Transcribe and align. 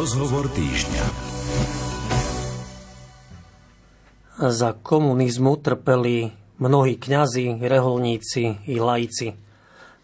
Rozhovor 0.00 0.48
týždňa. 0.56 1.04
Za 4.48 4.72
komunizmu 4.80 5.60
trpeli 5.60 6.32
mnohí 6.56 6.96
kňazi, 6.96 7.60
reholníci 7.60 8.64
i 8.64 8.80
laici. 8.80 9.36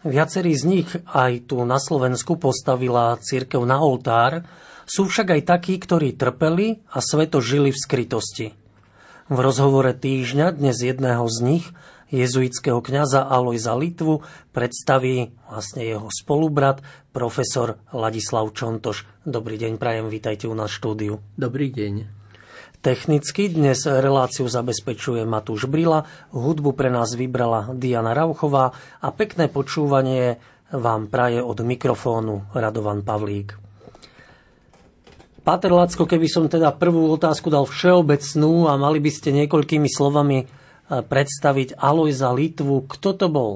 Viacerí 0.05 0.53
z 0.53 0.63
nich 0.69 0.89
aj 1.09 1.49
tu 1.49 1.65
na 1.65 1.81
Slovensku 1.81 2.37
postavila 2.37 3.17
církev 3.17 3.65
na 3.65 3.81
oltár, 3.81 4.45
sú 4.85 5.09
však 5.09 5.33
aj 5.33 5.41
takí, 5.49 5.81
ktorí 5.81 6.13
trpeli 6.13 6.77
a 6.93 7.01
sveto 7.01 7.41
žili 7.41 7.73
v 7.73 7.81
skrytosti. 7.81 8.47
V 9.33 9.37
rozhovore 9.41 9.97
týždňa 9.97 10.61
dnes 10.61 10.77
jedného 10.77 11.25
z 11.25 11.37
nich– 11.41 11.65
jezuitského 12.09 12.79
kňaza 12.79 13.27
Alojza 13.27 13.75
Litvu 13.75 14.23
predstaví 14.55 15.35
vlastne 15.47 15.83
jeho 15.83 16.07
spolubrat, 16.11 16.79
profesor 17.11 17.79
Ladislav 17.91 18.51
Čontoš. 18.55 19.07
Dobrý 19.27 19.59
deň, 19.59 19.75
prajem, 19.75 20.07
vítajte 20.07 20.47
u 20.47 20.55
nás 20.55 20.71
štúdiu. 20.71 21.19
Dobrý 21.35 21.71
deň. 21.71 22.07
Technicky 22.77 23.49
dnes 23.51 23.83
reláciu 23.83 24.45
zabezpečuje 24.47 25.25
Matúš 25.25 25.67
Brila, 25.67 26.07
hudbu 26.31 26.77
pre 26.77 26.93
nás 26.93 27.11
vybrala 27.17 27.73
Diana 27.73 28.13
Rauchová 28.13 28.71
a 29.01 29.07
pekné 29.11 29.49
počúvanie 29.49 30.39
vám 30.71 31.09
praje 31.11 31.41
od 31.41 31.57
mikrofónu 31.63 32.47
Radovan 32.53 33.01
Pavlík. 33.01 33.57
Pater 35.41 35.71
Lacko, 35.71 36.03
keby 36.03 36.27
som 36.27 36.51
teda 36.51 36.75
prvú 36.75 37.07
otázku 37.07 37.47
dal 37.47 37.63
všeobecnú 37.63 38.67
a 38.67 38.75
mali 38.75 38.99
by 38.99 39.11
ste 39.11 39.31
niekoľkými 39.31 39.87
slovami 39.87 40.43
predstaviť 40.87 41.75
Alojza 41.75 42.31
Litvu. 42.31 42.87
Kto 42.87 43.09
to 43.15 43.27
bol? 43.27 43.53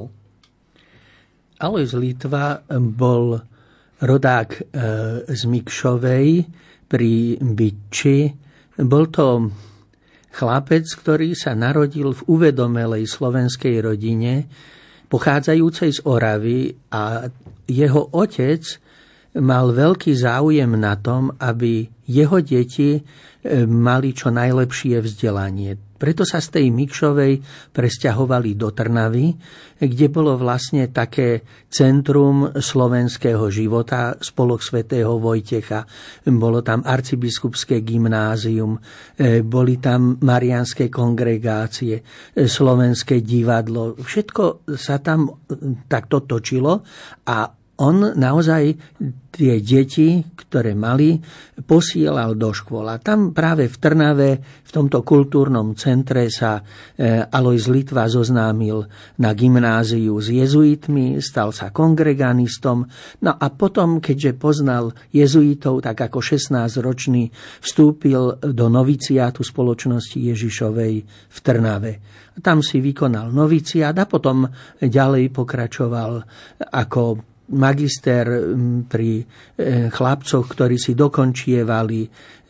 Alojz 1.62 1.96
Litva 1.96 2.66
bol 2.70 3.40
rodák 4.02 4.50
e, 4.58 4.62
z 5.30 5.42
Mikšovej 5.46 6.28
pri 6.90 7.38
Byči. 7.40 8.20
Bol 8.82 9.06
to 9.14 9.48
chlapec, 10.34 10.90
ktorý 10.90 11.38
sa 11.38 11.54
narodil 11.54 12.12
v 12.18 12.22
uvedomelej 12.26 13.06
slovenskej 13.06 13.84
rodine, 13.84 14.50
pochádzajúcej 15.12 15.92
z 15.92 16.00
Oravy 16.08 16.72
a 16.92 17.28
jeho 17.68 18.10
otec 18.16 18.64
mal 19.38 19.72
veľký 19.72 20.12
záujem 20.18 20.72
na 20.76 20.98
tom, 21.00 21.32
aby 21.40 21.88
jeho 22.10 22.42
deti 22.44 23.00
e, 23.00 23.02
mali 23.70 24.12
čo 24.12 24.34
najlepšie 24.34 25.00
vzdelanie. 25.00 25.91
Preto 26.02 26.26
sa 26.26 26.42
z 26.42 26.58
tej 26.58 26.74
Mikšovej 26.74 27.46
presťahovali 27.70 28.58
do 28.58 28.74
Trnavy, 28.74 29.38
kde 29.78 30.08
bolo 30.10 30.34
vlastne 30.34 30.90
také 30.90 31.46
centrum 31.70 32.58
slovenského 32.58 33.46
života, 33.54 34.18
spolok 34.18 34.66
svätého 34.66 35.22
Vojtecha. 35.22 35.86
Bolo 36.26 36.66
tam 36.66 36.82
arcibiskupské 36.82 37.86
gymnázium, 37.86 38.82
e, 39.14 39.46
boli 39.46 39.78
tam 39.78 40.18
marianské 40.26 40.90
kongregácie, 40.90 42.02
e, 42.02 42.50
slovenské 42.50 43.22
divadlo. 43.22 43.94
Všetko 44.02 44.66
sa 44.74 44.98
tam 44.98 45.30
takto 45.86 46.26
točilo 46.26 46.82
a 47.30 47.61
on 47.82 48.14
naozaj 48.14 48.78
tie 49.32 49.64
deti, 49.64 50.22
ktoré 50.36 50.76
mali, 50.76 51.18
posielal 51.64 52.36
do 52.36 52.52
škôl. 52.52 52.92
Tam 53.00 53.32
práve 53.32 53.72
v 53.72 53.76
Trnave, 53.80 54.30
v 54.44 54.72
tomto 54.72 55.02
kultúrnom 55.08 55.72
centre 55.80 56.28
sa 56.28 56.60
e, 56.60 56.62
Alois 57.32 57.64
Litva 57.72 58.12
zoznámil 58.12 58.84
na 59.24 59.32
gymnáziu 59.32 60.20
s 60.20 60.28
jezuitmi, 60.30 61.24
stal 61.24 61.56
sa 61.56 61.72
kongreganistom. 61.72 62.84
No 63.24 63.32
a 63.32 63.48
potom, 63.56 64.04
keďže 64.04 64.36
poznal 64.36 64.92
jezuitov, 65.16 65.80
tak 65.88 66.12
ako 66.12 66.20
16-ročný 66.20 67.32
vstúpil 67.64 68.36
do 68.46 68.66
noviciátu 68.68 69.48
spoločnosti 69.48 70.20
Ježišovej 70.20 70.94
v 71.08 71.38
Trnave. 71.40 72.04
Tam 72.44 72.60
si 72.60 72.84
vykonal 72.84 73.32
noviciát 73.32 73.96
a 73.96 74.06
potom 74.08 74.44
ďalej 74.80 75.32
pokračoval 75.32 76.12
ako 76.68 77.31
magister 77.52 78.26
pri 78.88 79.22
e, 79.22 79.24
chlapcoch, 79.92 80.48
ktorí 80.48 80.80
si 80.80 80.96
dokončievali 80.96 82.02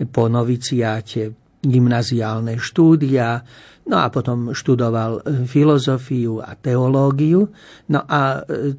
po 0.09 0.29
noviciáte 0.29 1.21
gymnaziálne 1.61 2.57
štúdia, 2.57 3.41
no 3.85 3.95
a 3.97 4.07
potom 4.09 4.53
študoval 4.53 5.11
e, 5.19 5.45
filozofiu 5.45 6.41
a 6.41 6.53
teológiu. 6.57 7.49
No 7.89 7.99
a 8.05 8.41
e, 8.41 8.73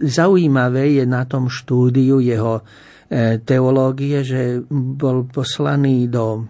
zaujímavé 0.00 1.00
je 1.00 1.04
na 1.06 1.26
tom 1.26 1.52
štúdiu 1.52 2.18
jeho 2.24 2.64
teológie, 3.42 4.22
že 4.22 4.62
bol 4.70 5.26
poslaný 5.26 6.06
do 6.06 6.46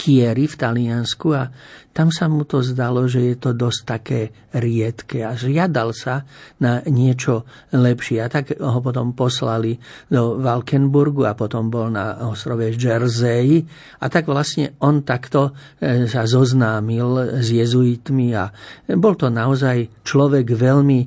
Chieri 0.00 0.48
v 0.48 0.56
Taliansku 0.56 1.28
a 1.36 1.52
tam 1.92 2.08
sa 2.08 2.24
mu 2.32 2.48
to 2.48 2.64
zdalo, 2.64 3.04
že 3.04 3.20
je 3.20 3.36
to 3.36 3.50
dosť 3.52 3.80
také 3.84 4.20
riedke 4.56 5.20
a 5.20 5.36
žiadal 5.36 5.92
sa 5.92 6.24
na 6.56 6.80
niečo 6.88 7.44
lepšie. 7.76 8.24
A 8.24 8.32
tak 8.32 8.56
ho 8.56 8.80
potom 8.80 9.12
poslali 9.12 9.76
do 10.08 10.40
Valkenburgu 10.40 11.28
a 11.28 11.36
potom 11.36 11.68
bol 11.68 11.92
na 11.92 12.16
ostrove 12.32 12.64
Jersey. 12.72 13.60
A 14.00 14.08
tak 14.08 14.24
vlastne 14.30 14.72
on 14.80 15.04
takto 15.04 15.52
e, 15.76 16.08
sa 16.08 16.24
zoznámil 16.24 17.42
s 17.44 17.52
jezuitmi 17.52 18.32
a 18.32 18.48
bol 18.96 19.18
to 19.20 19.28
naozaj 19.28 20.00
človek 20.00 20.48
veľmi 20.56 21.00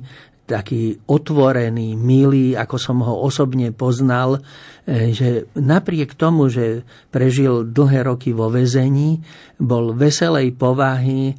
taký 0.44 1.00
otvorený, 1.08 1.96
milý, 1.96 2.52
ako 2.52 2.76
som 2.76 3.00
ho 3.00 3.24
osobne 3.24 3.72
poznal, 3.72 4.44
e, 4.84 5.10
že 5.16 5.48
napriek 5.56 6.12
tomu, 6.12 6.52
že 6.52 6.84
prežil 7.08 7.64
dlhé 7.64 8.04
roky 8.04 8.36
vo 8.36 8.52
väzení, 8.52 9.24
bol 9.56 9.96
veselej 9.96 10.52
povahy, 10.52 11.32
e, 11.32 11.34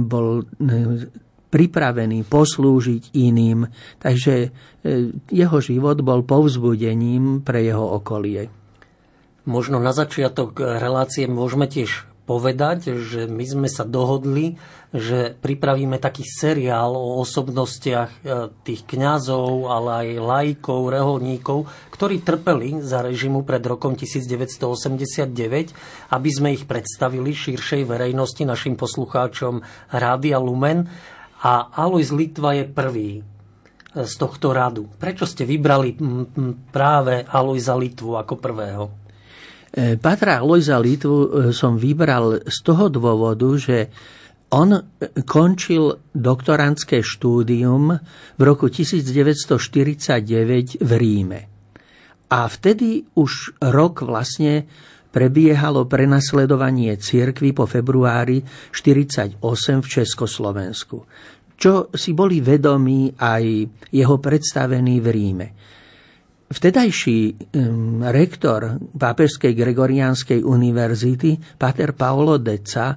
bol 0.00 0.40
e, 0.40 0.44
pripravený 1.46 2.26
poslúžiť 2.26 3.16
iným, 3.16 3.64
takže 4.02 4.50
jeho 5.30 5.58
život 5.62 5.98
bol 6.02 6.26
povzbudením 6.26 7.40
pre 7.40 7.64
jeho 7.64 7.96
okolie. 7.96 8.50
Možno 9.46 9.78
na 9.78 9.94
začiatok 9.94 10.58
relácie 10.58 11.30
môžeme 11.30 11.70
tiež 11.70 12.15
povedať, 12.26 12.98
že 12.98 13.30
my 13.30 13.46
sme 13.46 13.70
sa 13.70 13.86
dohodli, 13.86 14.58
že 14.90 15.38
pripravíme 15.38 16.02
taký 16.02 16.26
seriál 16.26 16.98
o 16.98 17.22
osobnostiach 17.22 18.10
e, 18.10 18.18
tých 18.66 18.82
kňazov, 18.82 19.70
ale 19.70 19.90
aj 20.02 20.08
lajkov, 20.18 20.90
reholníkov, 20.90 21.70
ktorí 21.94 22.26
trpeli 22.26 22.82
za 22.82 23.06
režimu 23.06 23.46
pred 23.46 23.62
rokom 23.62 23.94
1989, 23.94 26.10
aby 26.10 26.30
sme 26.34 26.50
ich 26.50 26.66
predstavili 26.66 27.30
širšej 27.30 27.86
verejnosti, 27.86 28.42
našim 28.42 28.74
poslucháčom 28.74 29.62
Rádia 29.94 30.42
Lumen. 30.42 30.90
A 31.46 31.70
Alois 31.78 32.10
Litva 32.10 32.58
je 32.58 32.66
prvý 32.66 33.10
e, 33.18 33.22
z 34.02 34.14
tohto 34.18 34.50
radu. 34.50 34.90
Prečo 34.98 35.30
ste 35.30 35.46
vybrali 35.46 35.94
práve 36.74 37.22
Aloisa 37.22 37.78
Litvu 37.78 38.18
ako 38.18 38.34
prvého? 38.42 39.05
E, 39.72 39.98
Patra 39.98 40.42
Lojza 40.42 40.78
Litvu 40.78 41.16
e, 41.16 41.28
som 41.50 41.74
vybral 41.74 42.46
z 42.46 42.58
toho 42.62 42.86
dôvodu, 42.86 43.50
že 43.58 43.90
on 44.54 44.78
končil 45.26 45.98
doktorantské 46.14 47.02
štúdium 47.02 47.98
v 48.38 48.42
roku 48.46 48.70
1949 48.70 50.78
v 50.78 50.90
Ríme. 50.94 51.40
A 52.30 52.46
vtedy 52.46 53.02
už 53.18 53.58
rok 53.62 54.06
vlastne 54.06 54.66
prebiehalo 55.10 55.88
prenasledovanie 55.88 56.94
cirkvy 56.98 57.56
po 57.56 57.64
februári 57.64 58.42
1948 58.70 59.82
v 59.82 59.88
Československu, 59.88 60.98
čo 61.56 61.88
si 61.94 62.12
boli 62.12 62.44
vedomí 62.44 63.16
aj 63.16 63.44
jeho 63.90 64.16
predstavení 64.20 65.00
v 65.00 65.08
Ríme. 65.08 65.48
Vtedajší 66.46 67.18
um, 67.58 68.06
rektor 68.06 68.78
Pápežskej 68.78 69.50
Gregoriánskej 69.50 70.46
univerzity, 70.46 71.58
pater 71.58 71.90
Paolo 71.92 72.38
Deca, 72.38 72.94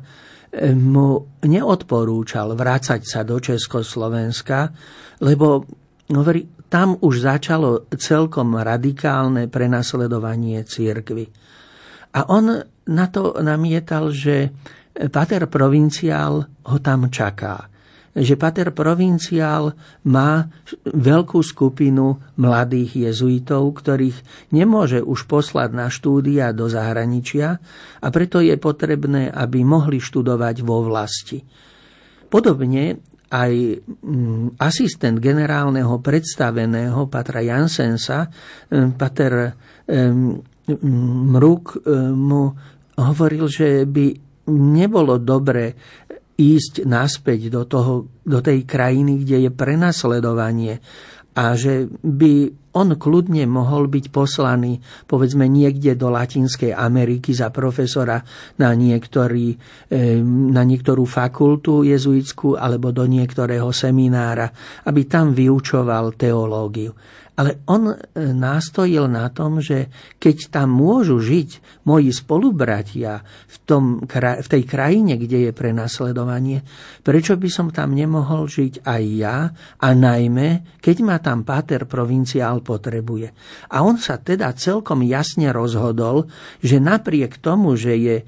mu 0.73 1.37
neodporúčal 1.45 2.57
vrácať 2.57 3.01
sa 3.05 3.21
do 3.21 3.37
Československa, 3.37 4.73
lebo 5.21 5.61
hovorí, 6.09 6.49
tam 6.69 6.97
už 6.97 7.21
začalo 7.21 7.85
celkom 7.93 8.57
radikálne 8.57 9.45
prenasledovanie 9.45 10.65
církvy. 10.65 11.25
A 12.17 12.33
on 12.33 12.65
na 12.89 13.05
to 13.13 13.37
namietal, 13.41 14.09
že 14.09 14.49
pater 15.13 15.45
provinciál 15.45 16.49
ho 16.65 16.77
tam 16.81 17.13
čaká 17.13 17.68
že 18.15 18.35
Pater 18.35 18.73
Provinciál 18.73 19.73
má 20.09 20.49
veľkú 20.85 21.39
skupinu 21.41 22.17
mladých 22.41 23.09
jezuitov, 23.09 23.79
ktorých 23.79 24.49
nemôže 24.53 25.01
už 25.01 25.29
poslať 25.29 25.69
na 25.73 25.87
štúdia 25.87 26.49
do 26.51 26.65
zahraničia 26.69 27.61
a 28.01 28.07
preto 28.09 28.41
je 28.41 28.55
potrebné, 28.57 29.29
aby 29.29 29.61
mohli 29.61 30.01
študovať 30.01 30.55
vo 30.65 30.85
vlasti. 30.85 31.41
Podobne 32.29 32.97
aj 33.29 33.53
mm, 33.85 34.57
asistent 34.57 35.21
generálneho 35.21 36.01
predstaveného 36.01 37.05
Patra 37.09 37.45
Jansensa, 37.45 38.25
mm, 38.69 38.89
Pater 38.97 39.33
Mruk 40.69 41.81
mu 42.13 42.53
hovoril, 42.93 43.49
že 43.49 43.89
by 43.89 44.29
nebolo 44.49 45.17
dobre 45.21 45.73
ísť 46.39 46.87
naspäť 46.87 47.51
do, 47.51 47.67
toho, 47.67 48.07
do 48.23 48.39
tej 48.39 48.63
krajiny, 48.63 49.27
kde 49.27 49.47
je 49.47 49.51
prenasledovanie 49.51 50.79
a 51.35 51.53
že 51.53 51.87
by 52.03 52.51
on 52.69 52.93
kľudne 52.95 53.49
mohol 53.49 53.89
byť 53.89 54.05
poslaný, 54.13 54.77
povedzme, 55.09 55.49
niekde 55.49 55.97
do 55.97 56.13
Latinskej 56.13 56.69
Ameriky 56.71 57.33
za 57.33 57.49
profesora 57.49 58.21
na, 58.61 58.77
niektorý, 58.77 59.57
na 60.53 60.61
niektorú 60.61 61.03
fakultu 61.07 61.81
jezuitskú 61.81 62.59
alebo 62.59 62.93
do 62.93 63.09
niektorého 63.09 63.73
seminára, 63.73 64.53
aby 64.85 65.01
tam 65.09 65.33
vyučoval 65.33 66.13
teológiu. 66.13 66.93
Ale 67.39 67.63
on 67.71 67.87
e, 67.87 67.95
nástojil 68.35 69.07
na 69.07 69.31
tom, 69.31 69.63
že 69.63 69.87
keď 70.19 70.59
tam 70.59 70.75
môžu 70.75 71.23
žiť 71.23 71.79
moji 71.87 72.11
spolubratia 72.11 73.23
v, 73.23 73.55
tom, 73.63 74.03
v 74.03 74.47
tej 74.51 74.63
krajine, 74.67 75.15
kde 75.15 75.47
je 75.47 75.51
prenasledovanie, 75.55 76.67
prečo 76.99 77.39
by 77.39 77.47
som 77.47 77.71
tam 77.71 77.95
nemohol 77.95 78.51
žiť 78.51 78.83
aj 78.83 79.03
ja 79.15 79.55
a 79.79 79.87
najmä, 79.95 80.83
keď 80.83 80.95
ma 80.99 81.15
tam 81.23 81.47
páter 81.47 81.87
provinciál 81.87 82.59
potrebuje. 82.59 83.31
A 83.71 83.87
on 83.87 83.95
sa 83.95 84.19
teda 84.19 84.51
celkom 84.59 85.07
jasne 85.07 85.55
rozhodol, 85.55 86.27
že 86.59 86.83
napriek 86.83 87.39
tomu, 87.39 87.79
že 87.79 87.95
je 87.95 88.15
e, 88.19 88.23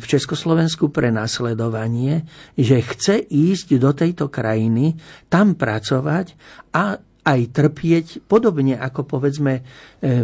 v 0.00 0.04
Československu 0.08 0.88
prenasledovanie, 0.88 2.24
že 2.56 2.80
chce 2.80 3.20
ísť 3.20 3.76
do 3.76 3.92
tejto 3.92 4.32
krajiny, 4.32 4.96
tam 5.28 5.52
pracovať 5.60 6.40
a 6.72 7.09
aj 7.20 7.40
trpieť, 7.52 8.06
podobne 8.24 8.80
ako 8.80 9.04
povedzme 9.04 9.60
e, 9.60 9.62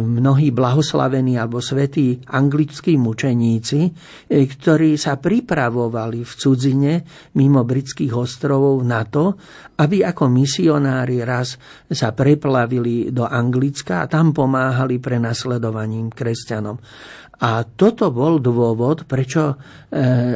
mnohí 0.01 0.49
blahoslavení 0.49 1.37
alebo 1.37 1.61
svetí 1.61 2.17
anglickí 2.25 2.97
mučeníci, 2.97 3.79
e, 3.85 3.91
ktorí 4.49 4.97
sa 4.97 5.21
pripravovali 5.21 6.25
v 6.25 6.31
cudzine 6.33 6.93
mimo 7.37 7.61
britských 7.61 8.13
ostrovov 8.17 8.81
na 8.81 9.05
to, 9.05 9.37
aby 9.77 10.01
ako 10.01 10.25
misionári 10.25 11.21
raz 11.21 11.55
sa 11.85 12.09
preplavili 12.17 13.13
do 13.13 13.29
Anglicka 13.29 14.01
a 14.01 14.09
tam 14.09 14.33
pomáhali 14.33 14.97
prenasledovaním 14.97 16.09
kresťanom. 16.09 16.77
A 17.37 17.61
toto 17.61 18.09
bol 18.09 18.41
dôvod, 18.41 19.05
prečo 19.05 19.53
e, 19.53 19.55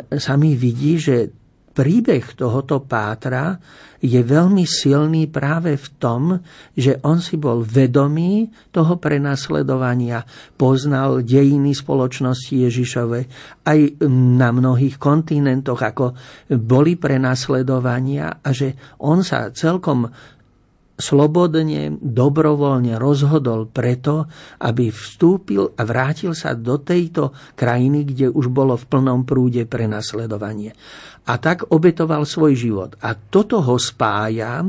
sa 0.05 0.33
mi 0.37 0.53
vidí, 0.53 1.01
že 1.01 1.40
príbeh 1.71 2.35
tohoto 2.35 2.83
Pátra 2.83 3.55
je 4.01 4.19
veľmi 4.19 4.67
silný 4.67 5.29
práve 5.31 5.77
v 5.77 5.87
tom, 6.01 6.35
že 6.75 6.99
on 7.05 7.21
si 7.23 7.37
bol 7.37 7.63
vedomý 7.63 8.49
toho 8.73 8.97
prenasledovania, 8.97 10.25
poznal 10.57 11.21
dejiny 11.21 11.71
spoločnosti 11.71 12.53
Ježišovej 12.67 13.23
aj 13.63 13.79
na 14.11 14.49
mnohých 14.51 14.97
kontinentoch, 14.99 15.79
ako 15.79 16.17
boli 16.59 16.97
prenasledovania 16.99 18.43
a 18.43 18.49
že 18.51 18.97
on 19.05 19.23
sa 19.23 19.53
celkom 19.53 20.09
slobodne, 21.01 21.97
dobrovoľne 21.97 22.95
rozhodol 23.01 23.67
preto, 23.67 24.29
aby 24.61 24.93
vstúpil 24.93 25.73
a 25.75 25.81
vrátil 25.83 26.37
sa 26.37 26.53
do 26.53 26.77
tejto 26.77 27.33
krajiny, 27.57 28.05
kde 28.05 28.29
už 28.29 28.53
bolo 28.53 28.77
v 28.77 28.85
plnom 28.87 29.25
prúde 29.25 29.65
prenasledovanie. 29.65 30.77
A 31.25 31.41
tak 31.41 31.67
obetoval 31.73 32.25
svoj 32.25 32.53
život. 32.53 32.91
A 33.01 33.17
toto 33.17 33.59
ho 33.61 33.75
spája 33.81 34.61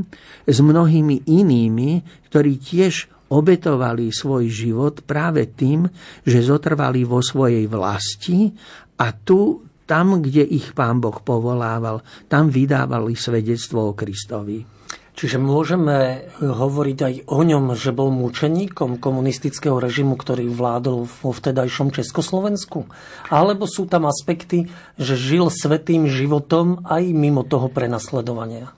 s 0.48 0.58
mnohými 0.58 1.28
inými, 1.28 2.02
ktorí 2.32 2.56
tiež 2.56 3.12
obetovali 3.32 4.12
svoj 4.12 4.44
život 4.52 5.00
práve 5.08 5.48
tým, 5.48 5.88
že 6.24 6.44
zotrvali 6.44 7.04
vo 7.08 7.24
svojej 7.24 7.64
vlasti 7.64 8.52
a 9.00 9.16
tu, 9.16 9.64
tam, 9.88 10.20
kde 10.24 10.46
ich 10.46 10.72
pán 10.72 11.00
Boh 11.00 11.16
povolával, 11.20 12.00
tam 12.28 12.48
vydávali 12.48 13.16
svedectvo 13.16 13.92
o 13.92 13.96
Kristovi. 13.96 14.71
Čiže 15.12 15.36
môžeme 15.36 16.24
hovoriť 16.40 16.98
aj 17.04 17.14
o 17.28 17.44
ňom, 17.44 17.76
že 17.76 17.92
bol 17.92 18.08
mučeníkom 18.08 18.96
komunistického 18.96 19.76
režimu, 19.76 20.16
ktorý 20.16 20.48
vládol 20.48 21.04
vo 21.04 21.30
vtedajšom 21.36 21.92
Československu? 21.92 22.88
Alebo 23.28 23.68
sú 23.68 23.84
tam 23.84 24.08
aspekty, 24.08 24.72
že 24.96 25.14
žil 25.20 25.52
svetým 25.52 26.08
životom 26.08 26.80
aj 26.88 27.12
mimo 27.12 27.44
toho 27.44 27.68
prenasledovania? 27.68 28.72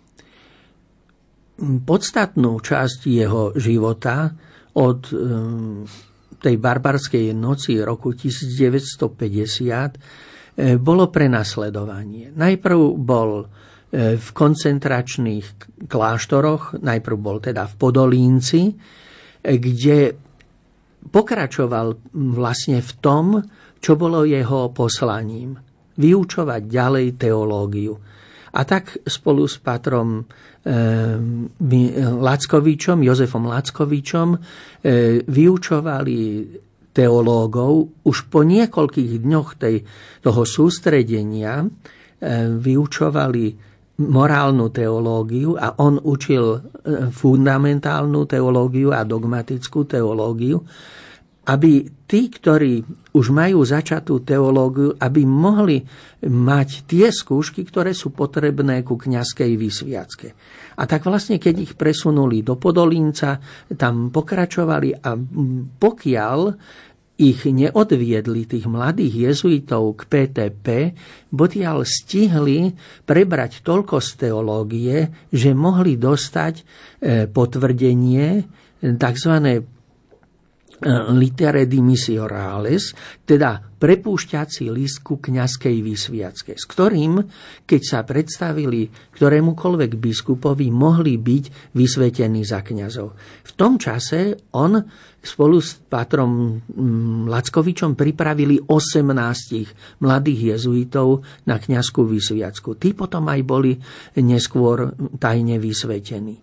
Podstatnú 1.63 2.59
časť 2.59 3.01
jeho 3.07 3.55
života 3.55 4.35
od 4.75 5.01
eh, 5.15 5.19
tej 6.43 6.55
barbarskej 6.59 7.31
noci 7.31 7.79
roku 7.79 8.11
1950 8.11 9.23
eh, 10.59 10.75
bolo 10.83 11.15
prenasledovanie. 11.15 12.35
Najprv 12.35 12.79
bol 12.99 13.47
v 13.95 14.29
koncentračných 14.35 15.47
kláštoroch, 15.87 16.83
najprv 16.83 17.17
bol 17.17 17.39
teda 17.39 17.71
v 17.71 17.75
Podolínci, 17.79 18.63
e, 18.67 18.75
kde 19.55 19.99
pokračoval 21.07 22.11
vlastne 22.35 22.83
v 22.83 22.93
tom, 22.99 23.39
čo 23.79 23.95
bolo 23.95 24.27
jeho 24.27 24.73
poslaním. 24.75 25.55
Vyučovať 25.95 26.63
ďalej 26.67 27.07
teológiu. 27.15 27.95
A 28.55 28.61
tak 28.67 28.99
spolu 29.07 29.47
s 29.47 29.63
patrom 29.63 30.19
e, 30.19 30.23
Lackovičom, 32.03 32.99
Jozefom 33.03 33.47
Lackovičom, 33.47 34.29
e, 34.35 34.39
vyučovali 35.23 36.19
teológov 36.95 38.07
už 38.07 38.31
po 38.31 38.47
niekoľkých 38.47 39.13
dňoch 39.27 39.49
tej, 39.59 39.77
toho 40.23 40.43
sústredenia 40.47 41.63
e, 41.63 41.67
vyučovali 42.55 43.74
morálnu 43.95 44.75
teológiu 44.75 45.55
a 45.55 45.79
on 45.79 46.03
učil 46.03 46.45
e, 46.51 46.59
fundamentálnu 47.15 48.27
teológiu 48.27 48.91
a 48.91 49.07
dogmatickú 49.07 49.87
teológiu, 49.87 50.59
aby 51.45 51.85
tí, 52.09 52.33
ktorí 52.33 52.81
už 53.15 53.27
majú 53.31 53.63
začatú 53.63 54.25
teológiu, 54.25 54.97
aby 54.97 55.23
mohli 55.29 55.85
mať 56.25 56.89
tie 56.89 57.13
skúšky, 57.13 57.63
ktoré 57.69 57.93
sú 57.93 58.11
potrebné 58.11 58.81
ku 58.81 58.97
kňazskej 58.97 59.53
vysviacke. 59.55 60.29
A 60.75 60.83
tak 60.89 61.07
vlastne, 61.07 61.39
keď 61.39 61.55
ich 61.61 61.73
presunuli 61.79 62.43
do 62.43 62.59
Podolínca, 62.59 63.39
tam 63.79 64.11
pokračovali 64.11 65.05
a 65.05 65.15
pokiaľ 65.79 66.39
ich 67.15 67.47
neodviedli, 67.47 68.43
tých 68.43 68.67
mladých 68.67 69.31
jezuitov 69.31 70.03
k 70.03 70.11
PTP, 70.11 70.67
botiaľ 71.31 71.87
stihli 71.87 72.75
prebrať 73.07 73.63
toľko 73.63 74.03
z 74.03 74.11
teológie, 74.19 74.97
že 75.31 75.55
mohli 75.55 75.95
dostať 75.95 76.55
e, 76.59 76.63
potvrdenie 77.31 78.43
tzv. 78.83 79.33
E, 80.75 80.91
litere 81.15 81.71
dimissiorales, 81.71 82.99
teda 83.23 83.63
prepúšťací 83.79 84.67
list 84.75 85.07
ku 85.07 85.23
kňazskej 85.23 85.77
vysviacke, 85.87 86.59
s 86.59 86.67
ktorým, 86.67 87.23
keď 87.63 87.83
sa 87.87 88.01
predstavili 88.03 88.91
ktorémukoľvek 89.15 89.93
biskupovi, 89.95 90.75
mohli 90.75 91.15
byť 91.15 91.45
vysvetení 91.79 92.43
za 92.43 92.67
kňazov. 92.67 93.09
V 93.47 93.53
tom 93.55 93.79
čase 93.79 94.51
on 94.59 94.83
spolu 95.25 95.57
s 95.59 95.81
patrom 95.81 96.61
mm, 96.61 97.33
Lackovičom 97.33 97.97
pripravili 97.97 98.61
18 98.61 100.05
mladých 100.05 100.41
jezuitov 100.55 101.25
na 101.49 101.57
kňazskú 101.57 102.05
vysviacku. 102.05 102.77
Tí 102.77 102.93
potom 102.93 103.25
aj 103.33 103.41
boli 103.43 103.73
neskôr 104.21 104.93
tajne 105.17 105.57
vysvetení. 105.57 106.37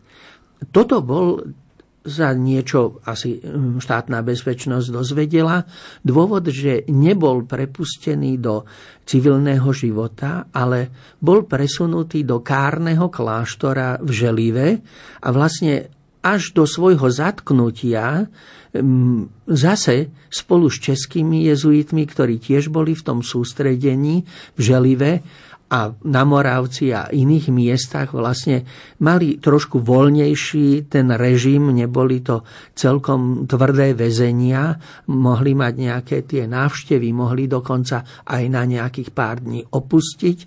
Toto 0.74 1.02
bol 1.02 1.42
za 2.02 2.34
niečo 2.34 2.98
asi 3.06 3.38
hm, 3.38 3.78
štátna 3.78 4.26
bezpečnosť 4.26 4.88
dozvedela. 4.90 5.62
Dôvod, 6.02 6.50
že 6.50 6.90
nebol 6.90 7.46
prepustený 7.46 8.42
do 8.42 8.66
civilného 9.06 9.70
života, 9.70 10.50
ale 10.50 10.90
bol 11.22 11.46
presunutý 11.46 12.26
do 12.26 12.42
kárneho 12.42 13.14
kláštora 13.14 14.02
v 14.02 14.10
Želive 14.10 14.68
a 15.22 15.28
vlastne 15.30 16.01
až 16.22 16.54
do 16.54 16.70
svojho 16.70 17.10
zatknutia 17.10 18.30
hm, 18.74 19.30
zase 19.50 20.14
spolu 20.30 20.70
s 20.70 20.78
českými 20.80 21.50
jezuitmi, 21.50 22.06
ktorí 22.08 22.38
tiež 22.38 22.70
boli 22.70 22.94
v 22.94 23.04
tom 23.04 23.20
sústredení 23.26 24.24
v 24.56 24.60
Želive, 24.62 25.12
a 25.72 25.88
na 26.04 26.28
Moravci 26.28 26.92
a 26.92 27.08
iných 27.08 27.48
miestach 27.48 28.12
vlastne 28.12 28.68
mali 29.00 29.40
trošku 29.40 29.80
voľnejší 29.80 30.92
ten 30.92 31.08
režim, 31.16 31.72
neboli 31.72 32.20
to 32.20 32.44
celkom 32.76 33.48
tvrdé 33.48 33.96
väzenia, 33.96 34.76
mohli 35.16 35.56
mať 35.56 35.74
nejaké 35.80 36.18
tie 36.28 36.44
návštevy, 36.44 37.16
mohli 37.16 37.48
dokonca 37.48 38.04
aj 38.28 38.44
na 38.52 38.68
nejakých 38.68 39.16
pár 39.16 39.40
dní 39.40 39.64
opustiť 39.64 40.38
e, 40.44 40.46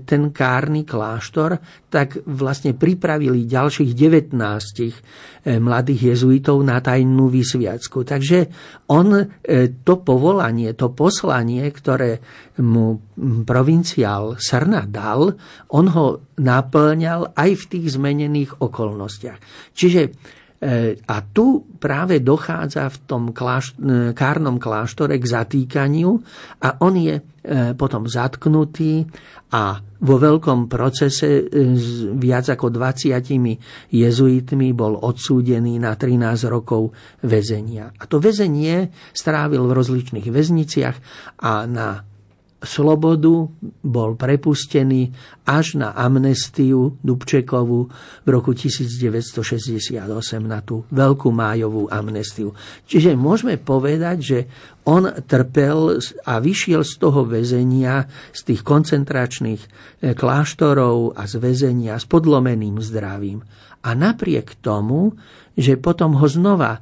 ten 0.00 0.32
kárny 0.32 0.88
kláštor, 0.88 1.60
tak 1.92 2.24
vlastne 2.24 2.72
pripravili 2.72 3.44
ďalších 3.44 3.92
19 3.92 4.32
e, 4.32 4.92
mladých 5.60 6.16
jezuitov 6.16 6.56
na 6.64 6.80
tajnú 6.80 7.28
vysviacku. 7.28 8.00
Takže 8.00 8.38
on 8.88 9.12
e, 9.12 9.24
to 9.84 10.00
povolanie, 10.00 10.72
to 10.72 10.88
poslanie, 10.88 11.68
ktoré 11.68 12.16
mu 12.62 13.02
provinciál 13.42 14.38
Srna 14.38 14.86
dal, 14.86 15.34
on 15.74 15.86
ho 15.90 16.06
naplňal 16.38 17.34
aj 17.34 17.50
v 17.50 17.64
tých 17.66 17.86
zmenených 17.98 18.62
okolnostiach. 18.62 19.38
Čiže 19.74 20.00
e, 20.06 20.10
a 21.02 21.16
tu 21.26 21.66
práve 21.82 22.22
dochádza 22.22 22.86
v 22.86 22.98
tom 23.10 23.22
kláš- 23.34 23.74
e, 23.82 24.14
kárnom 24.14 24.62
kláštore 24.62 25.18
k 25.18 25.26
zatýkaniu 25.26 26.14
a 26.62 26.78
on 26.78 26.94
je 26.94 27.18
e, 27.18 27.22
potom 27.74 28.06
zatknutý 28.06 29.02
a 29.50 29.82
vo 30.04 30.16
veľkom 30.20 30.68
procese 30.68 31.48
s 31.48 32.04
viac 32.12 32.46
ako 32.52 32.68
20 32.68 33.18
jezuitmi 33.88 34.68
bol 34.76 35.00
odsúdený 35.00 35.80
na 35.80 35.96
13 35.96 36.44
rokov 36.52 36.92
väzenia. 37.24 37.88
A 37.98 38.04
to 38.04 38.20
väzenie 38.20 38.92
strávil 39.16 39.64
v 39.64 39.72
rozličných 39.72 40.28
väzniciach 40.28 40.96
a 41.40 41.64
na 41.64 42.13
slobodu 42.64 43.46
bol 43.84 44.10
prepustený 44.18 45.12
až 45.44 45.78
na 45.78 45.92
amnestiu 45.92 46.96
Dubčekovu 47.04 47.80
v 48.24 48.28
roku 48.28 48.56
1968 48.56 50.00
na 50.42 50.58
tú 50.64 50.88
veľkú 50.88 51.28
májovú 51.30 51.86
amnestiu. 51.92 52.56
Čiže 52.88 53.14
môžeme 53.14 53.60
povedať, 53.60 54.16
že 54.18 54.38
on 54.84 55.08
trpel 55.08 56.00
a 56.28 56.34
vyšiel 56.40 56.84
z 56.84 56.94
toho 57.00 57.24
väzenia, 57.24 58.04
z 58.32 58.40
tých 58.52 58.60
koncentračných 58.64 59.62
eh, 59.64 60.12
kláštorov 60.12 61.16
a 61.16 61.24
z 61.24 61.40
väzenia 61.40 61.96
s 61.96 62.04
podlomeným 62.04 62.80
zdravím. 62.80 63.40
A 63.84 63.92
napriek 63.92 64.60
tomu, 64.64 65.12
že 65.54 65.76
potom 65.76 66.16
ho 66.16 66.26
znova 66.28 66.80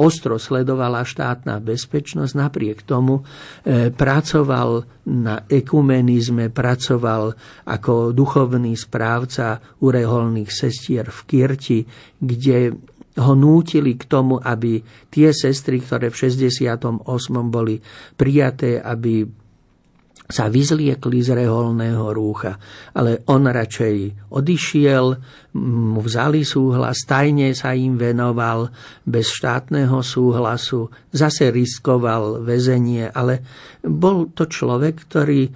ostro 0.00 0.40
sledovala 0.40 1.04
štátna 1.04 1.60
bezpečnosť, 1.60 2.32
napriek 2.32 2.82
tomu 2.82 3.20
e, 3.20 3.92
pracoval 3.92 4.88
na 5.08 5.44
ekumenizme, 5.44 6.48
pracoval 6.48 7.36
ako 7.68 8.16
duchovný 8.16 8.72
správca 8.74 9.60
ureholných 9.84 10.50
sestier 10.50 11.06
v 11.12 11.20
Kirti, 11.28 11.80
kde 12.18 12.72
ho 13.18 13.34
nútili 13.34 13.98
k 13.98 14.04
tomu, 14.06 14.38
aby 14.38 14.80
tie 15.10 15.34
sestry, 15.34 15.82
ktoré 15.82 16.08
v 16.08 16.16
68. 16.24 17.02
boli 17.50 17.82
prijaté, 18.14 18.78
aby 18.78 19.26
sa 20.28 20.52
vyzliekli 20.52 21.24
z 21.24 21.32
reholného 21.32 22.12
rúcha. 22.12 22.60
Ale 22.92 23.24
on 23.32 23.48
radšej 23.48 24.28
odišiel, 24.28 25.06
mu 25.56 26.00
vzali 26.04 26.44
súhlas, 26.44 27.08
tajne 27.08 27.56
sa 27.56 27.72
im 27.72 27.96
venoval, 27.96 28.68
bez 29.08 29.32
štátneho 29.32 30.04
súhlasu, 30.04 30.92
zase 31.08 31.48
riskoval 31.48 32.44
väzenie, 32.44 33.08
ale 33.08 33.40
bol 33.80 34.28
to 34.36 34.44
človek, 34.44 35.08
ktorý 35.08 35.48
eh, 35.48 35.52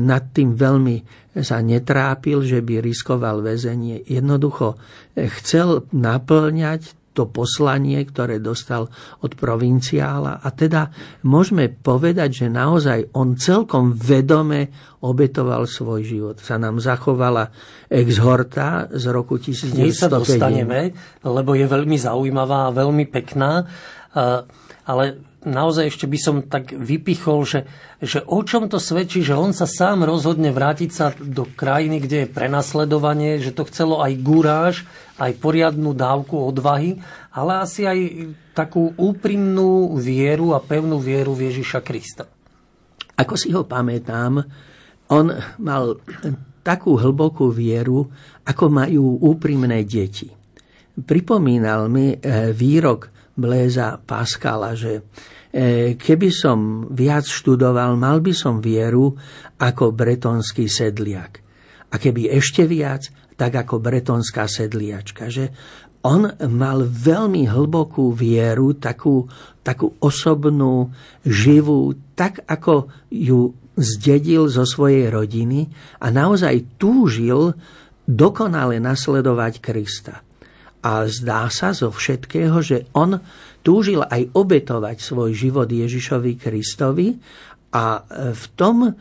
nad 0.00 0.32
tým 0.32 0.56
veľmi 0.56 1.28
sa 1.44 1.60
netrápil, 1.60 2.46
že 2.46 2.64
by 2.64 2.80
riskoval 2.80 3.44
väzenie. 3.44 4.08
Jednoducho 4.08 4.80
eh, 5.14 5.28
chcel 5.28 5.84
naplňať 5.92 7.03
to 7.14 7.30
poslanie, 7.30 8.02
ktoré 8.02 8.42
dostal 8.42 8.90
od 9.22 9.32
provinciála. 9.38 10.42
A 10.42 10.50
teda 10.50 10.90
môžeme 11.22 11.70
povedať, 11.70 12.44
že 12.44 12.46
naozaj 12.50 13.14
on 13.14 13.38
celkom 13.38 13.94
vedome 13.94 14.74
obetoval 15.06 15.70
svoj 15.70 16.02
život. 16.02 16.36
Sa 16.42 16.58
nám 16.58 16.82
zachovala 16.82 17.54
exhorta 17.86 18.90
z 18.90 19.04
roku 19.14 19.38
1905. 19.38 19.78
My 19.78 19.90
sa 19.94 20.08
dostaneme, 20.10 20.80
lebo 21.22 21.54
je 21.54 21.70
veľmi 21.70 21.94
zaujímavá 21.94 22.68
a 22.68 22.74
veľmi 22.74 23.06
pekná. 23.06 23.62
Ale 24.84 25.04
naozaj 25.44 25.92
ešte 25.92 26.06
by 26.08 26.18
som 26.18 26.36
tak 26.44 26.72
vypichol, 26.72 27.44
že, 27.44 27.60
že 28.00 28.24
o 28.24 28.40
čom 28.42 28.66
to 28.66 28.80
svedčí, 28.80 29.20
že 29.22 29.36
on 29.36 29.52
sa 29.52 29.68
sám 29.68 30.02
rozhodne 30.02 30.50
vrátiť 30.50 30.90
sa 30.90 31.12
do 31.14 31.46
krajiny, 31.46 32.02
kde 32.02 32.26
je 32.26 32.32
prenasledovanie, 32.34 33.38
že 33.38 33.54
to 33.54 33.68
chcelo 33.68 34.00
aj 34.00 34.12
gúráž, 34.24 34.74
aj 35.20 35.38
poriadnu 35.38 35.94
dávku 35.94 36.34
odvahy, 36.40 36.98
ale 37.30 37.62
asi 37.62 37.86
aj 37.86 37.98
takú 38.56 38.90
úprimnú 38.98 39.94
vieru 40.00 40.56
a 40.56 40.64
pevnú 40.64 40.98
vieru 40.98 41.36
v 41.36 41.52
Ježiša 41.52 41.80
Krista. 41.84 42.26
Ako 43.14 43.38
si 43.38 43.54
ho 43.54 43.62
pamätám, 43.62 44.42
on 45.12 45.26
mal 45.62 46.02
takú 46.66 46.96
hlbokú 46.98 47.52
vieru, 47.52 48.10
ako 48.42 48.64
majú 48.72 49.20
úprimné 49.22 49.84
deti. 49.86 50.32
Pripomínal 50.94 51.86
mi 51.92 52.16
eh, 52.16 52.50
výrok 52.50 53.13
Bléza 53.34 53.98
Pascala, 53.98 54.78
že 54.78 55.02
e, 55.50 55.94
keby 55.98 56.28
som 56.30 56.58
viac 56.90 57.26
študoval, 57.26 57.98
mal 57.98 58.22
by 58.22 58.32
som 58.34 58.62
vieru 58.62 59.14
ako 59.58 59.90
bretonský 59.94 60.70
sedliak. 60.70 61.42
A 61.90 61.98
keby 61.98 62.30
ešte 62.30 62.66
viac, 62.66 63.10
tak 63.34 63.54
ako 63.54 63.82
bretonská 63.82 64.46
sedliačka. 64.46 65.30
Že 65.30 65.50
on 66.04 66.28
mal 66.52 66.84
veľmi 66.84 67.48
hlbokú 67.48 68.12
vieru, 68.12 68.76
takú, 68.76 69.24
takú 69.64 69.94
osobnú, 70.02 70.92
živú, 71.24 71.96
tak 72.18 72.44
ako 72.44 72.92
ju 73.08 73.56
zdedil 73.74 74.46
zo 74.50 74.62
svojej 74.66 75.10
rodiny 75.10 75.66
a 75.98 76.10
naozaj 76.10 76.78
túžil 76.78 77.56
dokonale 78.04 78.78
nasledovať 78.78 79.64
Krista. 79.64 80.23
A 80.84 81.08
zdá 81.08 81.48
sa 81.48 81.72
zo 81.72 81.88
všetkého, 81.88 82.60
že 82.60 82.84
on 82.92 83.16
túžil 83.64 84.04
aj 84.04 84.36
obetovať 84.36 85.00
svoj 85.00 85.32
život 85.32 85.64
Ježišovi 85.64 86.36
Kristovi 86.36 87.16
a 87.72 87.98
e, 87.98 88.02
v 88.36 88.44
tom 88.52 88.76
e, 88.84 88.92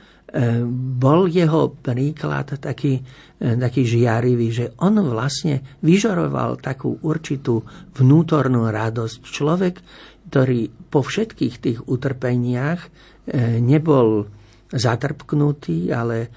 bol 0.72 1.28
jeho 1.28 1.76
príklad 1.76 2.56
taký, 2.58 3.04
e, 3.38 3.60
taký 3.60 3.84
žiarivý, 3.84 4.48
že 4.50 4.66
on 4.80 4.96
vlastne 5.04 5.60
vyžoroval 5.84 6.64
takú 6.64 6.96
určitú 7.04 7.68
vnútornú 8.00 8.72
radosť. 8.72 9.20
Človek, 9.28 9.76
ktorý 10.32 10.72
po 10.88 11.04
všetkých 11.04 11.56
tých 11.60 11.80
utrpeniach 11.86 12.82
nebol 13.62 14.28
zatrpknutý, 14.74 15.94
ale 15.94 16.34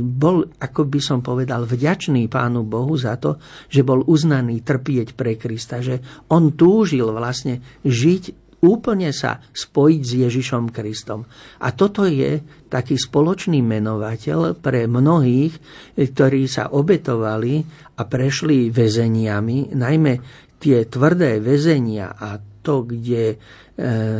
bol, 0.00 0.48
ako 0.58 0.80
by 0.88 1.00
som 1.02 1.20
povedal, 1.20 1.68
vďačný 1.68 2.30
Pánu 2.30 2.64
Bohu 2.64 2.96
za 2.96 3.20
to, 3.20 3.36
že 3.68 3.84
bol 3.84 4.00
uznaný 4.06 4.64
trpieť 4.64 5.12
pre 5.12 5.36
Krista, 5.36 5.84
že 5.84 6.00
on 6.32 6.56
túžil 6.56 7.10
vlastne 7.12 7.60
žiť 7.84 8.48
úplne 8.58 9.14
sa 9.14 9.38
spojiť 9.38 10.00
s 10.02 10.12
Ježišom 10.26 10.74
Kristom. 10.74 11.22
A 11.62 11.70
toto 11.70 12.02
je 12.10 12.42
taký 12.66 12.98
spoločný 12.98 13.62
menovateľ 13.62 14.58
pre 14.58 14.90
mnohých, 14.90 15.54
ktorí 15.94 16.50
sa 16.50 16.74
obetovali 16.74 17.62
a 17.98 18.02
prešli 18.02 18.74
väzeniami, 18.74 19.78
najmä 19.78 20.12
tie 20.58 20.90
tvrdé 20.90 21.38
väzenia 21.38 22.18
a 22.18 22.42
to, 22.58 22.82
kde 22.82 23.24
e, 23.32 23.36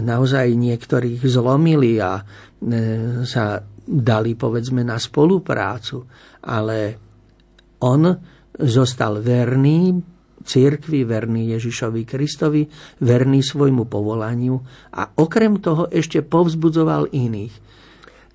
naozaj 0.01 0.55
niektorých 0.55 1.19
zlomili 1.27 1.99
a 1.99 2.23
e, 2.23 2.25
sa 3.27 3.59
dali 3.89 4.37
povedzme 4.37 4.85
na 4.85 5.01
spoluprácu, 5.01 6.05
ale 6.45 7.01
on 7.81 8.05
zostal 8.61 9.25
verný 9.25 9.97
cirkvi, 10.45 11.09
verný 11.09 11.57
Ježišovi 11.57 12.03
Kristovi, 12.05 12.69
verný 13.01 13.41
svojmu 13.41 13.89
povolaniu 13.89 14.61
a 14.93 15.09
okrem 15.17 15.57
toho 15.61 15.89
ešte 15.89 16.21
povzbudzoval 16.21 17.13
iných. 17.13 17.69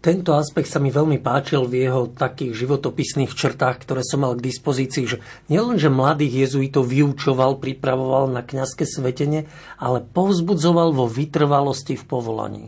Tento 0.04 0.36
aspekt 0.36 0.68
sa 0.68 0.84
mi 0.84 0.92
veľmi 0.92 1.24
páčil 1.24 1.64
v 1.64 1.88
jeho 1.88 2.12
takých 2.12 2.68
životopisných 2.68 3.32
črtách, 3.32 3.88
ktoré 3.88 4.04
som 4.04 4.28
mal 4.28 4.36
k 4.36 4.52
dispozícii, 4.52 5.08
že 5.08 5.24
nielenže 5.48 5.88
mladých 5.88 6.44
jezuitov 6.44 6.92
vyučoval, 6.92 7.56
pripravoval 7.64 8.28
na 8.28 8.44
kňazské 8.44 8.84
svetenie, 8.84 9.48
ale 9.80 10.04
povzbudzoval 10.04 10.92
vo 10.92 11.08
vytrvalosti 11.08 11.96
v 11.96 12.04
povolaní. 12.04 12.68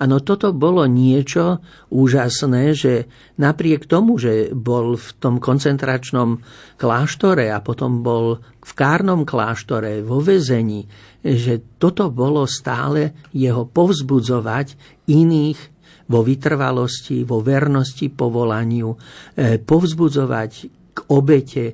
Áno, 0.00 0.24
toto 0.24 0.56
bolo 0.56 0.88
niečo 0.88 1.60
úžasné, 1.92 2.72
že 2.72 3.04
napriek 3.36 3.84
tomu, 3.84 4.16
že 4.16 4.48
bol 4.48 4.96
v 4.96 5.08
tom 5.20 5.36
koncentračnom 5.36 6.40
kláštore 6.80 7.52
a 7.52 7.60
potom 7.60 8.00
bol 8.00 8.40
v 8.40 8.72
kárnom 8.72 9.28
kláštore 9.28 10.00
vo 10.00 10.24
vezení, 10.24 10.88
že 11.20 11.76
toto 11.76 12.08
bolo 12.08 12.48
stále 12.48 13.28
jeho 13.36 13.68
povzbudzovať 13.68 14.80
iných 15.12 15.60
vo 16.08 16.24
vytrvalosti, 16.24 17.20
vo 17.28 17.44
vernosti 17.44 18.08
povolaniu, 18.08 18.96
e, 19.36 19.60
povzbudzovať 19.60 20.52
k 20.96 20.98
obete 21.12 21.64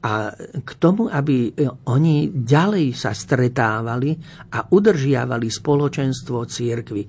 a 0.00 0.32
k 0.64 0.70
tomu, 0.80 1.12
aby 1.12 1.52
oni 1.92 2.32
ďalej 2.32 2.96
sa 2.96 3.12
stretávali 3.12 4.16
a 4.56 4.64
udržiavali 4.64 5.48
spoločenstvo 5.52 6.48
církvy. 6.48 7.02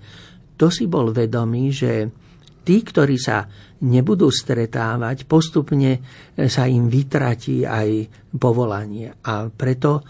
To 0.62 0.70
si 0.70 0.86
bol 0.86 1.10
vedomý, 1.10 1.74
že 1.74 2.06
tí, 2.62 2.86
ktorí 2.86 3.18
sa 3.18 3.50
nebudú 3.82 4.30
stretávať, 4.30 5.25
postupne 5.25 5.98
sa 6.38 6.70
im 6.70 6.86
vytratí 6.86 7.65
aj 7.65 7.89
povolanie. 8.38 9.10
A 9.25 9.50
preto 9.50 10.06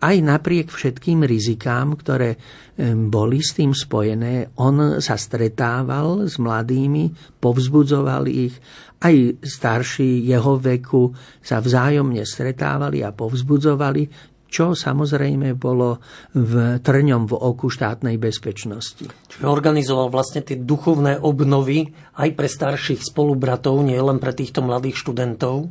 aj 0.00 0.16
napriek 0.24 0.72
všetkým 0.72 1.28
rizikám, 1.28 1.92
ktoré 2.00 2.40
boli 2.80 3.44
s 3.44 3.52
tým 3.52 3.76
spojené, 3.76 4.56
on 4.56 5.04
sa 5.04 5.20
stretával 5.20 6.24
s 6.24 6.40
mladými, 6.40 7.36
povzbudzoval 7.36 8.24
ich, 8.32 8.56
aj 9.04 9.44
starší 9.44 10.24
jeho 10.24 10.56
veku 10.56 11.12
sa 11.44 11.60
vzájomne 11.60 12.24
stretávali 12.24 13.04
a 13.04 13.12
povzbudzovali, 13.12 14.29
čo 14.50 14.74
samozrejme 14.74 15.54
bolo 15.54 16.02
v 16.34 16.82
trňom 16.82 17.30
v 17.30 17.34
oku 17.38 17.70
štátnej 17.70 18.18
bezpečnosti. 18.18 19.06
Čiže 19.06 19.46
organizoval 19.46 20.10
vlastne 20.10 20.42
tie 20.42 20.58
duchovné 20.58 21.22
obnovy 21.22 21.86
aj 22.18 22.28
pre 22.34 22.50
starších 22.50 23.00
spolubratov, 23.00 23.80
nie 23.86 23.96
len 23.96 24.18
pre 24.18 24.34
týchto 24.34 24.60
mladých 24.60 24.98
študentov? 25.00 25.70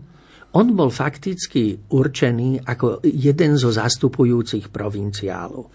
On 0.50 0.68
bol 0.74 0.90
fakticky 0.90 1.78
určený 1.94 2.66
ako 2.66 3.06
jeden 3.06 3.54
zo 3.60 3.70
zastupujúcich 3.70 4.74
provinciálov. 4.74 5.70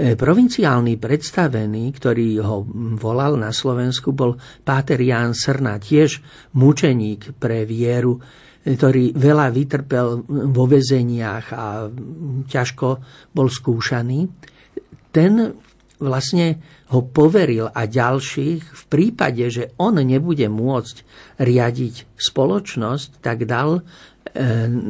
E, 0.00 0.18
provinciálny 0.18 0.98
predstavený, 0.98 1.94
ktorý 1.94 2.42
ho 2.42 2.64
volal 2.98 3.38
na 3.38 3.54
Slovensku, 3.54 4.10
bol 4.10 4.34
Páter 4.66 4.98
Ján 4.98 5.36
Srna, 5.36 5.78
tiež 5.78 6.24
mučeník 6.56 7.38
pre 7.38 7.62
vieru, 7.62 8.18
ktorý 8.60 9.16
veľa 9.16 9.48
vytrpel 9.52 10.24
vo 10.52 10.64
vezeniach 10.68 11.46
a 11.56 11.88
ťažko 12.44 12.88
bol 13.32 13.48
skúšaný, 13.48 14.28
ten 15.10 15.32
vlastne 16.00 16.60
ho 16.90 17.04
poveril 17.04 17.68
a 17.68 17.84
ďalších 17.84 18.62
v 18.64 18.84
prípade, 18.88 19.44
že 19.52 19.76
on 19.76 20.00
nebude 20.00 20.48
môcť 20.48 20.96
riadiť 21.38 22.16
spoločnosť, 22.16 23.20
tak 23.20 23.44
dal 23.44 23.78
e, 23.78 23.82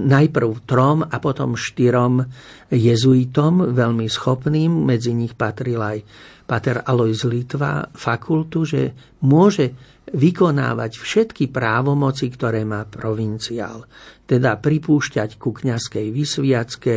najprv 0.07 0.50
trom 0.65 1.03
a 1.03 1.17
potom 1.19 1.59
štyrom 1.59 2.25
jezuitom, 2.71 3.75
veľmi 3.75 4.07
schopným, 4.07 4.71
medzi 4.87 5.11
nich 5.11 5.35
patril 5.35 5.83
aj 5.83 5.99
pater 6.47 6.83
Alois 6.83 7.23
Litva, 7.27 7.91
fakultu, 7.95 8.67
že 8.67 8.95
môže 9.27 9.75
vykonávať 10.11 10.93
všetky 10.99 11.50
právomoci, 11.50 12.31
ktoré 12.31 12.67
má 12.67 12.87
provinciál. 12.87 13.87
Teda 14.26 14.59
pripúšťať 14.59 15.38
ku 15.38 15.55
kňazskej 15.55 16.07
vysviacke, 16.11 16.95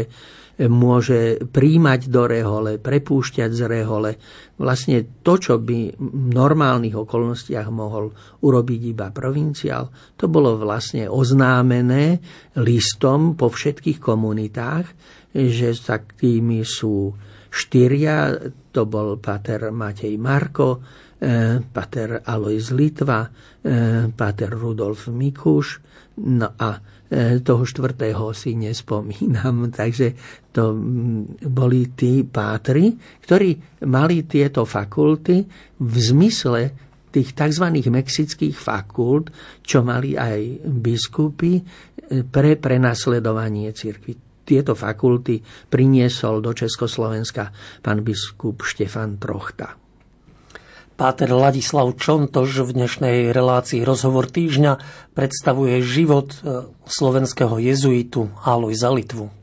môže 0.70 1.42
príjmať 1.50 2.14
do 2.14 2.30
rehole, 2.30 2.78
prepúšťať 2.78 3.50
z 3.50 3.62
rehole. 3.66 4.12
Vlastne 4.62 5.22
to, 5.26 5.42
čo 5.42 5.58
by 5.58 5.98
v 5.98 6.30
normálnych 6.30 6.94
okolnostiach 6.94 7.74
mohol 7.74 8.14
urobiť 8.46 8.82
iba 8.94 9.10
provinciál, 9.10 9.90
to 10.14 10.30
bolo 10.30 10.54
vlastne 10.62 11.10
oznámené 11.10 12.22
listom 12.62 13.34
po 13.34 13.50
všetkých 13.50 13.98
komunitách, 13.98 14.86
že 15.34 15.74
takými 15.74 16.62
sú 16.62 17.10
štyria, 17.50 18.38
to 18.70 18.86
bol 18.86 19.18
pater 19.18 19.74
Matej 19.74 20.22
Marko, 20.22 20.86
pater 21.72 22.20
Alois 22.26 22.68
Litva, 22.76 23.28
e, 23.64 24.12
pater 24.12 24.52
Rudolf 24.52 25.08
Mikuš, 25.08 25.80
no 26.28 26.52
a 26.60 26.78
e, 27.08 27.40
toho 27.40 27.64
štvrtého 27.64 28.36
si 28.36 28.60
nespomínam, 28.60 29.70
takže 29.80 30.14
to 30.52 30.76
boli 31.48 31.96
tí 31.96 32.28
pátri, 32.28 32.92
ktorí 33.24 33.82
mali 33.88 34.28
tieto 34.28 34.68
fakulty 34.68 35.48
v 35.80 35.96
zmysle 35.96 36.62
tých 37.14 37.38
tzv. 37.38 37.66
mexických 37.94 38.58
fakult, 38.58 39.30
čo 39.62 39.86
mali 39.86 40.18
aj 40.18 40.66
biskupy 40.66 41.62
pre 42.26 42.58
prenasledovanie 42.58 43.70
cirkvi. 43.70 44.18
Tieto 44.44 44.74
fakulty 44.74 45.40
priniesol 45.70 46.42
do 46.42 46.52
Československa 46.52 47.54
pán 47.80 48.02
biskup 48.02 48.66
Štefan 48.66 49.22
Trochta. 49.22 49.83
Páter 50.94 51.34
Ladislav 51.34 51.90
Čontoš 51.98 52.70
v 52.70 52.86
dnešnej 52.86 53.18
relácii 53.34 53.82
Rozhovor 53.82 54.30
týždňa 54.30 54.78
predstavuje 55.18 55.82
život 55.82 56.38
e, 56.38 56.70
slovenského 56.86 57.58
jezuitu 57.58 58.30
Alojza 58.46 58.94
Litvu. 58.94 59.43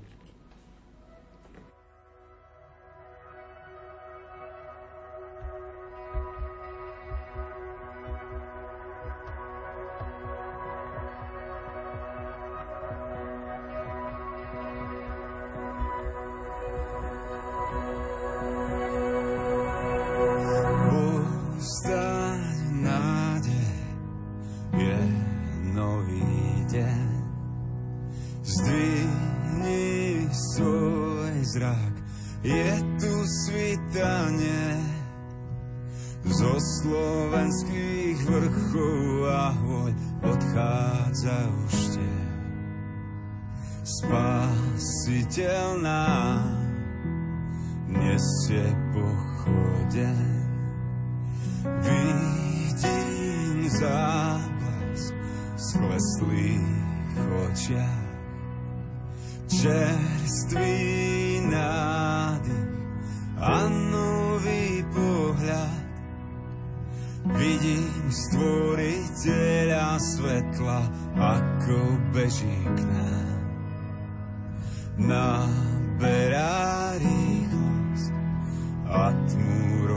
death. 49.90 50.39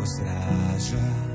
rozráža. 0.04 1.33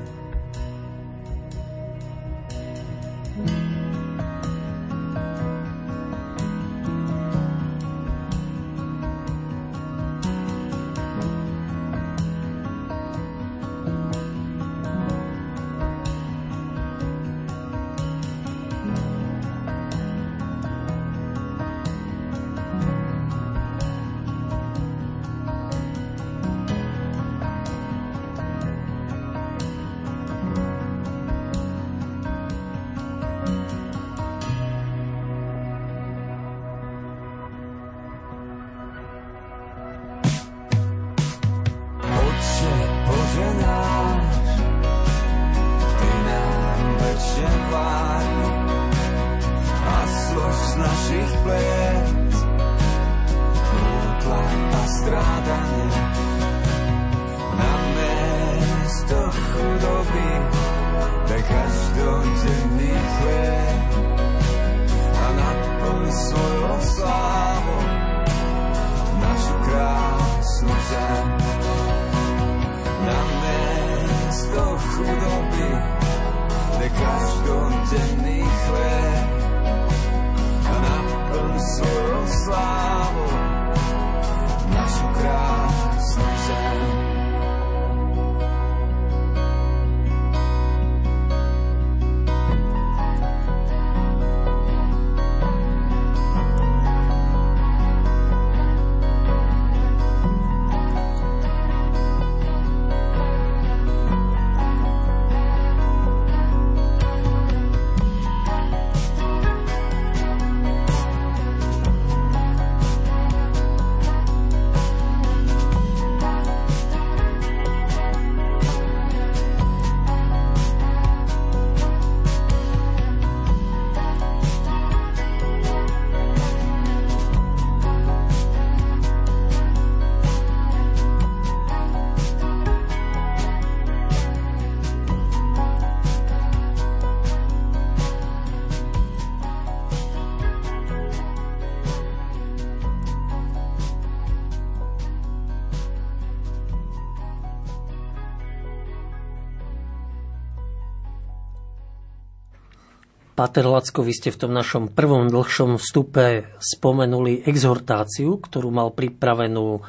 Pater 153.39 153.63
Lacko, 153.63 154.03
vy 154.03 154.11
ste 154.11 154.35
v 154.35 154.41
tom 154.43 154.51
našom 154.51 154.91
prvom 154.91 155.31
dlhšom 155.31 155.79
vstupe 155.79 156.59
spomenuli 156.59 157.47
exhortáciu, 157.47 158.35
ktorú 158.35 158.67
mal 158.67 158.91
pripravenú 158.91 159.79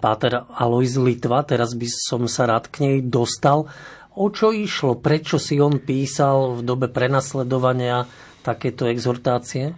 Páter 0.00 0.48
Alois 0.56 0.96
Litva. 0.96 1.44
Teraz 1.44 1.76
by 1.76 1.84
som 1.84 2.24
sa 2.24 2.48
rád 2.48 2.72
k 2.72 2.88
nej 2.88 2.96
dostal. 3.04 3.68
O 4.16 4.32
čo 4.32 4.56
išlo? 4.56 5.04
Prečo 5.04 5.36
si 5.36 5.60
on 5.60 5.84
písal 5.84 6.56
v 6.56 6.60
dobe 6.64 6.88
prenasledovania 6.88 8.08
takéto 8.40 8.88
exhortácie? 8.88 9.76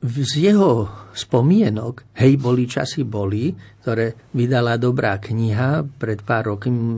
Z 0.00 0.32
jeho 0.40 0.88
spomienok, 1.12 2.16
hej, 2.16 2.40
boli 2.40 2.64
časy 2.64 3.04
boli, 3.04 3.52
ktoré 3.84 4.32
vydala 4.32 4.80
dobrá 4.80 5.20
kniha 5.20 5.84
pred 6.00 6.24
pár 6.24 6.56
rokmi, 6.56 6.96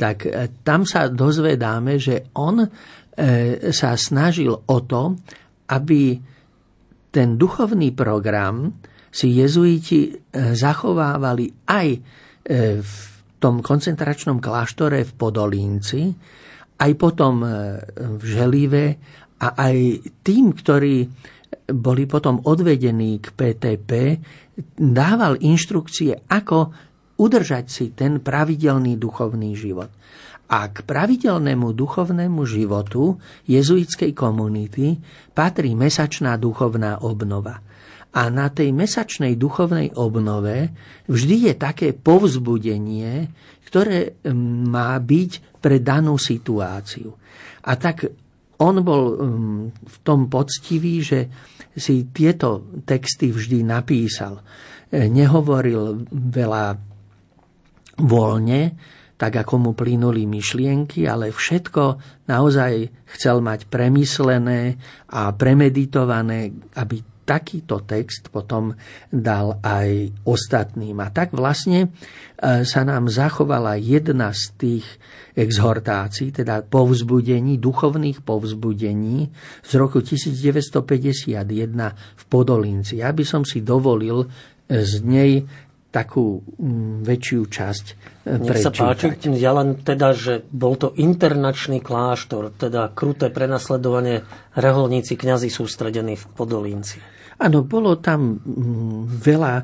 tak 0.00 0.24
e, 0.24 0.48
tam 0.64 0.88
sa 0.88 1.12
dozvedáme, 1.12 2.00
že 2.00 2.32
on 2.32 2.64
e, 2.64 2.68
sa 3.68 3.90
snažil 4.00 4.48
o 4.56 4.78
to, 4.88 5.12
aby 5.68 6.16
ten 7.12 7.36
duchovný 7.36 7.92
program 7.92 8.80
si 9.10 9.34
jezuiti 9.34 10.08
e, 10.08 10.10
zachovávali 10.54 11.66
aj 11.66 11.88
v 12.80 12.94
tom 13.42 13.64
koncentračnom 13.64 14.38
kláštore 14.38 15.02
v 15.02 15.12
Podolínci, 15.16 16.02
aj 16.80 16.92
potom 16.94 17.42
e, 17.42 17.48
v 17.96 18.22
Želive 18.22 18.84
a 19.40 19.46
aj 19.56 19.76
tým, 20.20 20.52
ktorí 20.52 20.96
boli 21.72 22.04
potom 22.04 22.44
odvedení 22.44 23.18
k 23.18 23.32
PTP, 23.32 23.90
dával 24.76 25.40
inštrukcie, 25.40 26.28
ako 26.28 26.58
udržať 27.16 27.64
si 27.66 27.86
ten 27.96 28.20
pravidelný 28.20 29.00
duchovný 29.00 29.56
život. 29.56 29.88
A 30.50 30.66
k 30.66 30.82
pravidelnému 30.82 31.70
duchovnému 31.78 32.42
životu 32.42 33.22
jezuitskej 33.46 34.10
komunity 34.18 34.98
patrí 35.30 35.78
mesačná 35.78 36.34
duchovná 36.34 37.06
obnova. 37.06 37.62
A 38.10 38.26
na 38.26 38.50
tej 38.50 38.74
mesačnej 38.74 39.38
duchovnej 39.38 39.94
obnove 39.94 40.74
vždy 41.06 41.36
je 41.46 41.54
také 41.54 41.94
povzbudenie, 41.94 43.30
ktoré 43.70 44.18
má 44.66 44.98
byť 44.98 45.62
pre 45.62 45.78
danú 45.78 46.18
situáciu. 46.18 47.14
A 47.62 47.78
tak 47.78 48.10
on 48.58 48.82
bol 48.82 49.02
v 49.70 49.96
tom 50.02 50.26
poctivý, 50.26 50.98
že 51.00 51.30
si 51.70 52.10
tieto 52.10 52.74
texty 52.82 53.30
vždy 53.30 53.62
napísal. 53.62 54.42
E, 54.90 55.06
nehovoril 55.06 56.02
veľa 56.10 56.76
voľne, 58.02 58.62
tak 59.20 59.36
ako 59.36 59.60
mu 59.60 59.70
plynuli 59.76 60.24
myšlienky, 60.24 61.04
ale 61.04 61.28
všetko 61.28 62.00
naozaj 62.24 62.88
chcel 63.04 63.44
mať 63.44 63.68
premyslené 63.68 64.80
a 65.12 65.28
premeditované, 65.36 66.48
aby 66.80 67.04
takýto 67.28 67.84
text 67.84 68.32
potom 68.32 68.74
dal 69.12 69.60
aj 69.60 70.10
ostatným. 70.24 70.98
A 70.98 71.12
tak 71.12 71.36
vlastne 71.36 71.86
e, 71.86 71.88
sa 72.64 72.82
nám 72.82 73.12
zachovala 73.12 73.76
jedna 73.76 74.32
z 74.32 74.56
tých 74.56 74.86
exhortácií, 75.36 76.34
teda 76.34 76.66
povzbudení, 76.66 77.60
duchovných 77.60 78.24
povzbudení 78.24 79.30
z 79.62 79.72
roku 79.78 80.02
1951 80.02 81.38
v 81.92 82.24
Podolinci. 82.26 82.98
Ja 82.98 83.14
by 83.14 83.22
som 83.28 83.44
si 83.46 83.62
dovolil 83.62 84.26
z 84.66 84.92
nej 85.06 85.46
takú 85.90 86.42
mm, 86.42 87.02
väčšiu 87.02 87.40
časť 87.50 87.84
prečítať. 88.22 88.46
Nech 88.46 88.62
sa 88.62 88.70
páči, 88.70 89.10
ja 89.38 89.52
len 89.54 89.82
teda, 89.82 90.14
že 90.14 90.46
bol 90.54 90.78
to 90.78 90.94
internačný 90.94 91.82
kláštor, 91.82 92.54
teda 92.54 92.94
kruté 92.94 93.26
prenasledovanie 93.28 94.22
reholníci 94.54 95.18
kňazi 95.18 95.50
sústredení 95.50 96.14
v 96.14 96.24
Podolínci. 96.30 97.02
Áno, 97.42 97.66
bolo 97.66 97.98
tam 97.98 98.38
mm, 98.38 99.18
veľa 99.18 99.54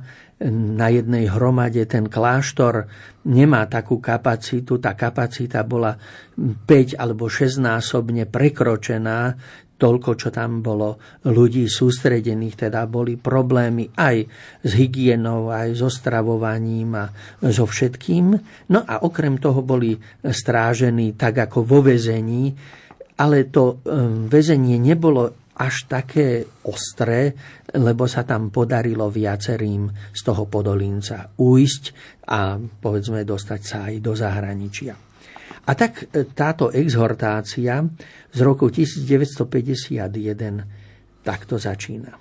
na 0.44 0.92
jednej 0.92 1.32
hromade. 1.32 1.80
Ten 1.88 2.12
kláštor 2.12 2.84
nemá 3.24 3.64
takú 3.72 4.04
kapacitu. 4.04 4.76
Tá 4.76 4.92
kapacita 4.92 5.64
bola 5.64 5.96
5 6.36 7.00
alebo 7.00 7.32
6 7.32 7.56
násobne 7.56 8.28
prekročená 8.28 9.32
toľko, 9.76 10.10
čo 10.16 10.28
tam 10.32 10.64
bolo 10.64 10.96
ľudí 11.28 11.68
sústredených, 11.68 12.68
teda 12.68 12.88
boli 12.88 13.20
problémy 13.20 13.92
aj 13.92 14.16
s 14.64 14.70
hygienou, 14.72 15.52
aj 15.52 15.76
so 15.76 15.92
stravovaním 15.92 16.96
a 16.96 17.06
so 17.52 17.68
všetkým. 17.68 18.26
No 18.72 18.80
a 18.82 19.04
okrem 19.04 19.36
toho 19.36 19.60
boli 19.60 19.96
strážení 20.24 21.12
tak 21.14 21.48
ako 21.48 21.62
vo 21.62 21.84
väzení, 21.84 22.56
ale 23.20 23.48
to 23.48 23.80
ehm, 23.84 24.28
väzenie 24.28 24.80
nebolo 24.80 25.46
až 25.56 25.88
také 25.88 26.44
ostré, 26.68 27.32
lebo 27.72 28.04
sa 28.04 28.28
tam 28.28 28.52
podarilo 28.52 29.08
viacerým 29.08 29.88
z 30.12 30.20
toho 30.20 30.44
podolínca 30.52 31.32
uísť 31.40 31.84
a 32.28 32.60
povedzme 32.60 33.24
dostať 33.24 33.60
sa 33.64 33.88
aj 33.88 33.94
do 34.04 34.12
zahraničia. 34.12 35.05
A 35.66 35.74
tak 35.74 36.06
e, 36.14 36.22
táto 36.30 36.70
exhortácia 36.70 37.82
z 38.30 38.38
roku 38.38 38.70
1951 38.70 41.26
takto 41.26 41.58
začína. 41.58 42.14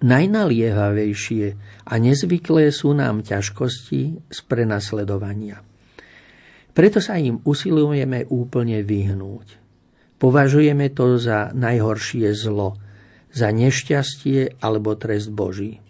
Najnaliehavejšie 0.00 1.44
a 1.86 1.94
nezvyklé 2.00 2.72
sú 2.74 2.96
nám 2.96 3.22
ťažkosti 3.22 4.32
z 4.32 4.38
prenasledovania. 4.48 5.62
Preto 6.74 6.98
sa 6.98 7.20
im 7.20 7.38
usilujeme 7.44 8.24
úplne 8.32 8.80
vyhnúť. 8.80 9.60
Považujeme 10.16 10.88
to 10.96 11.20
za 11.20 11.52
najhoršie 11.52 12.32
zlo, 12.32 12.80
za 13.30 13.52
nešťastie 13.52 14.64
alebo 14.64 14.96
trest 14.96 15.28
Boží. 15.30 15.84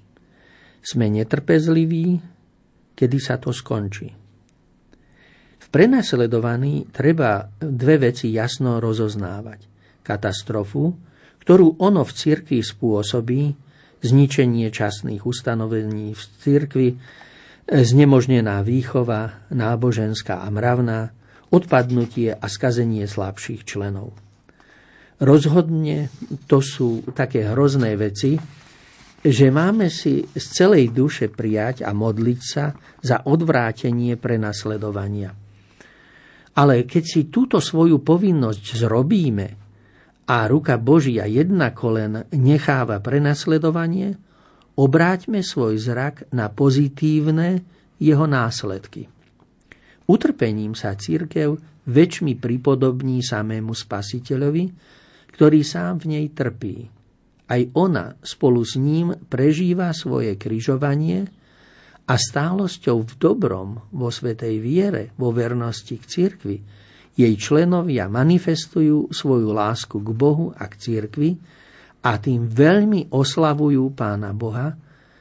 Sme 0.82 1.06
netrpezliví, 1.06 2.18
kedy 2.98 3.18
sa 3.22 3.38
to 3.38 3.54
skončí. 3.54 4.19
Prenasledovaní 5.70 6.90
treba 6.90 7.46
dve 7.62 8.10
veci 8.10 8.34
jasno 8.34 8.82
rozoznávať. 8.82 9.70
Katastrofu, 10.02 10.90
ktorú 11.46 11.78
ono 11.78 12.02
v 12.02 12.10
cirkvi 12.10 12.58
spôsobí, 12.58 13.42
zničenie 14.02 14.66
časných 14.74 15.22
ustanovení 15.22 16.10
v 16.10 16.22
cirkvi, 16.42 16.88
znemožnená 17.70 18.66
výchova, 18.66 19.46
náboženská 19.54 20.42
a 20.42 20.48
mravná, 20.50 21.14
odpadnutie 21.54 22.34
a 22.34 22.46
skazenie 22.50 23.06
slabších 23.06 23.62
členov. 23.62 24.10
Rozhodne 25.22 26.10
to 26.50 26.58
sú 26.58 27.06
také 27.14 27.46
hrozné 27.46 27.94
veci, 27.94 28.40
že 29.20 29.52
máme 29.52 29.92
si 29.92 30.24
z 30.32 30.44
celej 30.50 30.90
duše 30.96 31.28
prijať 31.28 31.84
a 31.84 31.92
modliť 31.92 32.40
sa 32.40 32.72
za 33.04 33.22
odvrátenie 33.28 34.16
prenasledovania. 34.16 35.39
Ale 36.60 36.84
keď 36.84 37.04
si 37.08 37.20
túto 37.32 37.56
svoju 37.56 38.04
povinnosť 38.04 38.84
zrobíme 38.84 39.48
a 40.28 40.44
ruka 40.44 40.76
Božia 40.76 41.24
jedna 41.24 41.72
kolen 41.72 42.28
necháva 42.36 43.00
prenasledovanie, 43.00 44.20
obráťme 44.76 45.40
svoj 45.40 45.80
zrak 45.80 46.28
na 46.36 46.52
pozitívne 46.52 47.64
jeho 47.96 48.28
následky. 48.28 49.08
Utrpením 50.04 50.76
sa 50.76 50.92
církev 50.92 51.56
väčšmi 51.88 52.36
pripodobní 52.36 53.24
samému 53.24 53.72
spasiteľovi, 53.72 54.64
ktorý 55.32 55.60
sám 55.64 56.04
v 56.04 56.06
nej 56.12 56.26
trpí. 56.36 56.76
Aj 57.48 57.62
ona 57.72 58.20
spolu 58.20 58.60
s 58.68 58.76
ním 58.76 59.16
prežíva 59.16 59.96
svoje 59.96 60.36
kryžovanie 60.36 61.24
a 62.10 62.18
stálosťou 62.18 63.06
v 63.06 63.12
dobrom, 63.22 63.86
vo 63.94 64.10
svetej 64.10 64.58
viere, 64.58 65.14
vo 65.14 65.30
vernosti 65.30 65.94
k 65.94 66.04
cirkvi, 66.10 66.58
jej 67.14 67.34
členovia 67.38 68.10
manifestujú 68.10 69.14
svoju 69.14 69.54
lásku 69.54 69.94
k 69.94 70.10
Bohu 70.10 70.50
a 70.50 70.66
k 70.66 70.74
cirkvi 70.74 71.38
a 72.02 72.18
tým 72.18 72.50
veľmi 72.50 73.14
oslavujú 73.14 73.94
Pána 73.94 74.34
Boha, 74.34 74.74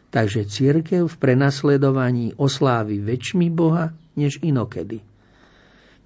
takže 0.09 0.49
církev 0.49 1.05
v 1.05 1.15
prenasledovaní 1.21 2.33
oslávi 2.41 2.97
väčšmi 3.05 3.47
Boha 3.53 3.93
než 4.17 4.41
inokedy. 4.41 4.97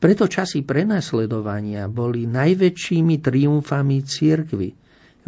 Preto 0.04 0.28
časy 0.28 0.68
prenasledovania 0.68 1.88
boli 1.88 2.28
najväčšími 2.28 3.24
triumfami 3.24 4.04
cirkvy, 4.04 4.70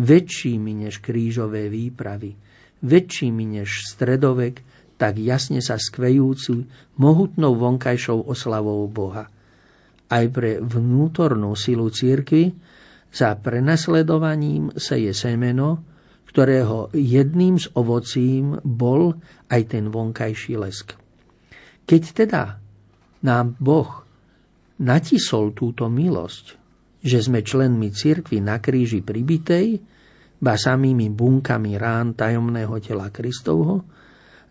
väčšími 0.04 0.72
než 0.84 1.00
krížové 1.00 1.72
výpravy, 1.72 2.36
väčšími 2.84 3.44
než 3.56 3.88
stredovek, 3.96 4.75
tak 4.96 5.20
jasne 5.20 5.60
sa 5.60 5.76
skvejúcu 5.76 6.68
mohutnou 7.00 7.54
vonkajšou 7.60 8.32
oslavou 8.32 8.88
Boha. 8.88 9.28
Aj 10.06 10.26
pre 10.32 10.62
vnútornú 10.62 11.58
silu 11.58 11.92
cirkvy 11.92 12.56
za 13.12 13.36
prenasledovaním 13.40 14.76
sa 14.76 14.96
je 14.96 15.12
semeno, 15.12 15.84
ktorého 16.32 16.92
jedným 16.92 17.56
z 17.56 17.72
ovocím 17.80 18.60
bol 18.64 19.16
aj 19.48 19.62
ten 19.72 19.88
vonkajší 19.88 20.54
lesk. 20.60 21.00
Keď 21.88 22.04
teda 22.12 22.44
nám 23.24 23.56
Boh 23.56 24.04
natisol 24.84 25.56
túto 25.56 25.88
milosť, 25.88 26.46
že 27.06 27.24
sme 27.24 27.46
členmi 27.46 27.94
cirkvi 27.94 28.44
na 28.44 28.60
kríži 28.60 29.00
pribitej, 29.00 29.80
ba 30.42 30.60
samými 30.60 31.08
bunkami 31.14 31.80
rán 31.80 32.18
tajomného 32.18 32.76
tela 32.84 33.08
Kristovho, 33.14 33.95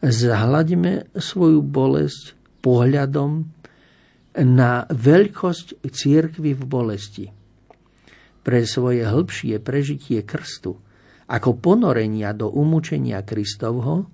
zahľaďme 0.05 1.17
svoju 1.17 1.65
bolesť 1.65 2.37
pohľadom 2.61 3.49
na 4.45 4.85
veľkosť 4.91 5.81
cirkvy 5.89 6.53
v 6.53 6.63
bolesti. 6.67 7.27
Pre 8.45 8.61
svoje 8.69 9.09
hĺbšie 9.09 9.57
prežitie 9.65 10.21
krstu, 10.27 10.77
ako 11.31 11.57
ponorenia 11.57 12.37
do 12.37 12.53
umúčenia 12.53 13.25
Kristovho 13.25 14.05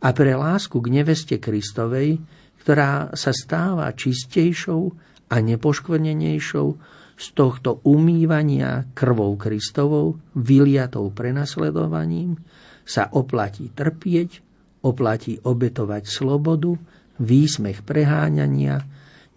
a 0.00 0.08
pre 0.16 0.32
lásku 0.32 0.80
k 0.80 0.88
neveste 0.88 1.36
Kristovej, 1.36 2.16
ktorá 2.64 3.12
sa 3.12 3.36
stáva 3.36 3.92
čistejšou 3.92 4.82
a 5.28 5.36
nepoškvrnenejšou 5.44 6.68
z 7.14 7.26
tohto 7.36 7.84
umývania 7.84 8.88
krvou 8.96 9.36
Kristovou, 9.36 10.16
vyliatou 10.32 11.12
prenasledovaním, 11.12 12.40
sa 12.84 13.12
oplatí 13.12 13.68
trpieť, 13.72 14.53
oplatí 14.84 15.40
obetovať 15.40 16.04
slobodu, 16.04 16.76
výsmech 17.16 17.80
preháňania, 17.82 18.84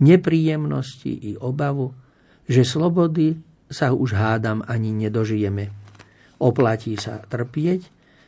nepríjemnosti 0.03 1.09
i 1.09 1.31
obavu, 1.39 1.95
že 2.45 2.67
slobody 2.67 3.39
sa 3.67 3.95
už 3.95 4.15
hádam 4.15 4.63
ani 4.67 4.93
nedožijeme. 4.93 5.71
Oplatí 6.37 6.95
sa 6.99 7.23
trpieť, 7.23 7.81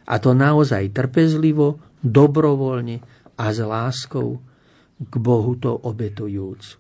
a 0.10 0.18
to 0.18 0.34
naozaj 0.34 0.90
trpezlivo, 0.90 1.78
dobrovoľne 2.02 2.98
a 3.38 3.46
s 3.54 3.60
láskou, 3.62 4.42
k 5.00 5.14
Bohu 5.16 5.54
to 5.56 5.72
obetujúc. 5.72 6.76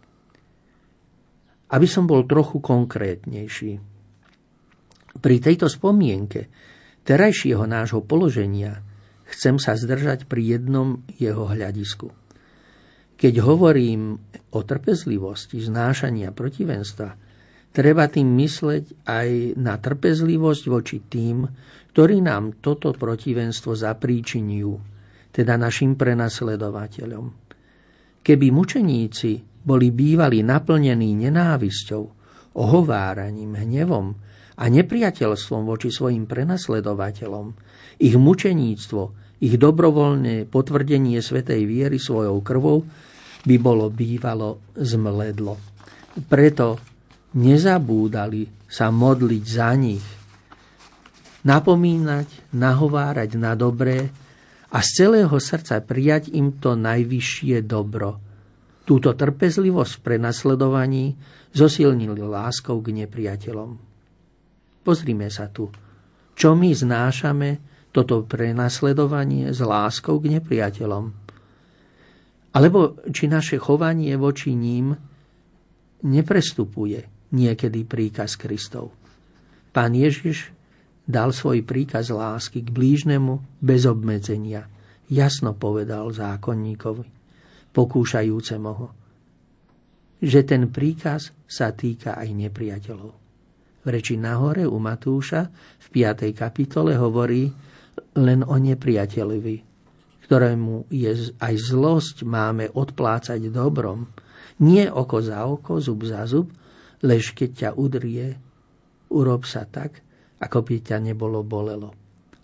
Aby 1.69 1.87
som 1.87 2.09
bol 2.09 2.25
trochu 2.25 2.57
konkrétnejší. 2.59 3.77
Pri 5.21 5.35
tejto 5.37 5.69
spomienke 5.69 6.49
terajšieho 7.05 7.63
nášho 7.69 8.01
položenia 8.03 8.88
chcem 9.29 9.61
sa 9.61 9.77
zdržať 9.77 10.25
pri 10.25 10.57
jednom 10.57 11.05
jeho 11.15 11.45
hľadisku. 11.45 12.09
Keď 13.19 13.33
hovorím 13.43 14.15
o 14.55 14.59
trpezlivosti, 14.63 15.59
znášania 15.59 16.31
protivenstva, 16.31 17.13
treba 17.69 18.07
tým 18.07 18.31
mysleť 18.39 19.05
aj 19.05 19.29
na 19.59 19.75
trpezlivosť 19.75 20.63
voči 20.71 20.97
tým, 21.03 21.43
ktorí 21.91 22.23
nám 22.23 22.63
toto 22.63 22.95
protivenstvo 22.95 23.75
zapríčinujú, 23.75 24.71
teda 25.35 25.59
našim 25.59 25.99
prenasledovateľom. 25.99 27.25
Keby 28.23 28.47
mučeníci 28.55 29.31
boli 29.67 29.91
bývali 29.91 30.39
naplnení 30.39 31.19
nenávisťou, 31.27 32.03
ohováraním, 32.55 33.53
hnevom 33.59 34.15
a 34.59 34.63
nepriateľstvom 34.67 35.61
voči 35.67 35.91
svojim 35.91 36.23
prenasledovateľom, 36.23 37.47
ich 37.99 38.15
mučeníctvo, 38.15 39.01
ich 39.39 39.55
dobrovoľné 39.55 40.47
potvrdenie 40.47 41.19
svetej 41.19 41.63
viery 41.67 41.99
svojou 41.99 42.39
krvou 42.43 42.83
by 43.43 43.55
bolo 43.59 43.87
bývalo 43.87 44.75
zmledlo. 44.75 45.55
Preto 46.27 46.79
nezabúdali 47.35 48.67
sa 48.67 48.91
modliť 48.91 49.43
za 49.47 49.71
nich, 49.79 50.05
napomínať, 51.47 52.51
nahovárať 52.55 53.29
na 53.39 53.55
dobré 53.55 54.11
a 54.69 54.79
z 54.83 54.89
celého 55.03 55.35
srdca 55.39 55.79
prijať 55.81 56.35
im 56.35 56.59
to 56.59 56.75
najvyššie 56.75 57.63
dobro. 57.63 58.19
Túto 58.83 59.13
trpezlivosť 59.13 60.01
pre 60.01 60.17
nasledovaní 60.17 61.13
zosilnili 61.53 62.21
láskou 62.25 62.81
k 62.81 63.05
nepriateľom. 63.05 63.69
Pozrime 64.81 65.29
sa 65.29 65.45
tu. 65.49 65.69
Čo 66.33 66.57
my 66.57 66.69
znášame 66.73 67.68
toto 67.89 68.21
prenasledovanie 68.25 69.49
s 69.49 69.59
láskou 69.61 70.21
k 70.21 70.37
nepriateľom? 70.37 71.05
Alebo 72.53 72.97
či 73.09 73.29
naše 73.29 73.61
chovanie 73.61 74.13
voči 74.17 74.57
ním 74.57 74.93
neprestupuje 76.05 77.05
niekedy 77.33 77.85
príkaz 77.85 78.37
Kristov. 78.37 78.93
Pán 79.69 79.93
Ježiš 79.93 80.49
dal 81.05 81.33
svoj 81.33 81.65
príkaz 81.65 82.09
lásky 82.09 82.65
k 82.65 82.69
blížnemu 82.69 83.61
bez 83.61 83.85
obmedzenia. 83.85 84.65
Jasno 85.09 85.57
povedal 85.57 86.09
zákonníkovi, 86.13 87.05
pokúšajúcemu 87.73 88.71
ho, 88.73 88.87
že 90.21 90.45
ten 90.45 90.69
príkaz 90.69 91.33
sa 91.49 91.73
týka 91.73 92.13
aj 92.13 92.29
nepriateľov. 92.29 93.13
V 93.79 93.87
reči 93.87 94.21
nahore 94.21 94.69
u 94.69 94.77
Matúša 94.77 95.49
v 95.81 95.87
5. 95.89 96.29
kapitole 96.35 96.93
hovorí 96.93 97.49
len 98.17 98.41
o 98.45 98.55
nepriateľovi, 98.57 99.57
ktorému 100.25 100.89
je 100.93 101.33
aj 101.37 101.55
zlosť 101.57 102.25
máme 102.25 102.69
odplácať 102.73 103.41
dobrom, 103.49 104.09
nie 104.59 104.85
oko 104.85 105.17
za 105.23 105.45
oko, 105.45 105.81
zub 105.81 106.05
za 106.05 106.25
zub, 106.29 106.51
lež 107.01 107.33
keď 107.33 107.49
ťa 107.49 107.69
udrie, 107.79 108.35
urob 109.09 109.47
sa 109.47 109.65
tak, 109.65 110.03
ako 110.39 110.63
by 110.63 110.75
ťa 110.83 110.97
nebolo 110.99 111.41
bolelo. 111.43 111.95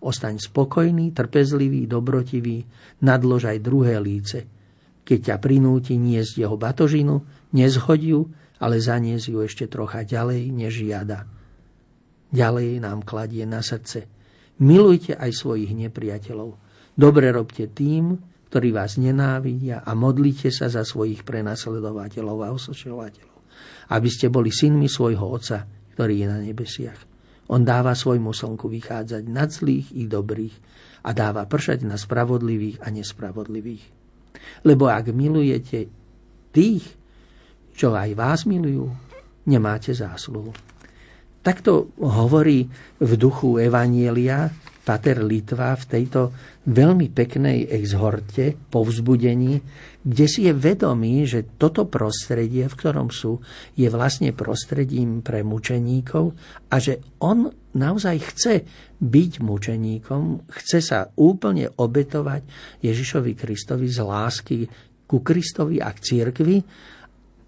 Ostaň 0.05 0.37
spokojný, 0.37 1.11
trpezlivý, 1.11 1.89
dobrotivý, 1.89 2.61
nadlož 3.01 3.49
aj 3.49 3.57
druhé 3.63 3.97
líce. 3.97 4.39
Keď 5.05 5.19
ťa 5.33 5.35
prinúti 5.41 5.97
niesť 5.97 6.45
jeho 6.45 6.57
batožinu, 6.57 7.21
nezhoď 7.53 8.01
ju, 8.01 8.21
ale 8.61 8.81
zanies 8.81 9.27
ju 9.27 9.41
ešte 9.41 9.69
trocha 9.69 10.05
ďalej, 10.05 10.49
než 10.49 10.85
žiada. 10.85 11.25
Ďalej 12.33 12.81
nám 12.81 13.05
kladie 13.05 13.45
na 13.45 13.61
srdce. 13.61 14.14
Milujte 14.61 15.19
aj 15.19 15.31
svojich 15.35 15.75
nepriateľov. 15.75 16.55
Dobre 16.95 17.27
robte 17.35 17.67
tým, 17.67 18.15
ktorí 18.47 18.71
vás 18.71 18.95
nenávidia 18.95 19.83
a 19.83 19.91
modlite 19.99 20.47
sa 20.47 20.71
za 20.71 20.87
svojich 20.87 21.27
prenasledovateľov 21.27 22.37
a 22.39 22.53
osočovateľov, 22.55 23.39
aby 23.91 24.07
ste 24.07 24.31
boli 24.31 24.47
synmi 24.47 24.87
svojho 24.87 25.27
Otca, 25.27 25.67
ktorý 25.99 26.23
je 26.23 26.27
na 26.31 26.39
nebesiach. 26.39 26.99
On 27.51 27.67
dáva 27.67 27.91
svojmu 27.93 28.31
slnku 28.31 28.71
vychádzať 28.71 29.23
nad 29.27 29.51
zlých 29.51 29.91
i 29.91 30.07
dobrých 30.07 30.55
a 31.03 31.11
dáva 31.11 31.43
pršať 31.45 31.83
na 31.83 31.99
spravodlivých 31.99 32.81
a 32.81 32.89
nespravodlivých. 32.89 33.85
Lebo 34.65 34.87
ak 34.87 35.11
milujete 35.11 35.91
tých, 36.55 36.85
čo 37.75 37.91
aj 37.91 38.15
vás 38.15 38.47
milujú, 38.47 38.87
nemáte 39.45 39.91
zásluhu. 39.91 40.64
Takto 41.45 41.93
hovorí 42.01 42.65
v 42.97 43.11
duchu 43.21 43.61
Evanielia 43.61 44.49
Pater 44.85 45.21
Litva 45.21 45.77
v 45.77 45.85
tejto 45.85 46.33
veľmi 46.69 47.09
peknej 47.13 47.69
exhorte, 47.69 48.53
povzbudení, 48.69 49.61
kde 50.01 50.25
si 50.25 50.45
je 50.45 50.53
vedomý, 50.53 51.25
že 51.25 51.57
toto 51.57 51.89
prostredie, 51.89 52.69
v 52.69 52.77
ktorom 52.77 53.09
sú, 53.09 53.41
je 53.73 53.89
vlastne 53.89 54.33
prostredím 54.33 55.25
pre 55.25 55.41
mučeníkov 55.41 56.33
a 56.69 56.75
že 56.77 57.01
on 57.21 57.49
naozaj 57.77 58.17
chce 58.33 58.55
byť 59.01 59.31
mučeníkom, 59.41 60.49
chce 60.49 60.79
sa 60.81 61.09
úplne 61.17 61.69
obetovať 61.69 62.41
Ježišovi 62.85 63.33
Kristovi 63.33 63.89
z 63.89 63.99
lásky 64.01 64.57
ku 65.09 65.21
Kristovi 65.21 65.81
a 65.81 65.89
k 65.93 66.01
církvi, 66.01 66.57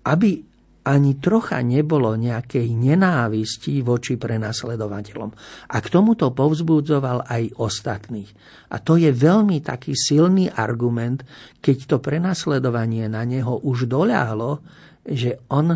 aby 0.10 0.47
ani 0.88 1.20
trocha 1.20 1.60
nebolo 1.60 2.16
nejakej 2.16 2.72
nenávisti 2.72 3.84
voči 3.84 4.16
prenasledovateľom. 4.16 5.30
A 5.68 5.78
k 5.84 5.88
tomuto 5.92 6.32
povzbudzoval 6.32 7.28
aj 7.28 7.60
ostatných. 7.60 8.32
A 8.72 8.80
to 8.80 8.96
je 8.96 9.12
veľmi 9.12 9.60
taký 9.60 9.92
silný 9.92 10.48
argument, 10.48 11.28
keď 11.60 11.78
to 11.92 11.98
prenasledovanie 12.00 13.12
na 13.12 13.28
neho 13.28 13.60
už 13.68 13.92
doľahlo, 13.92 14.64
že 15.04 15.44
on 15.52 15.76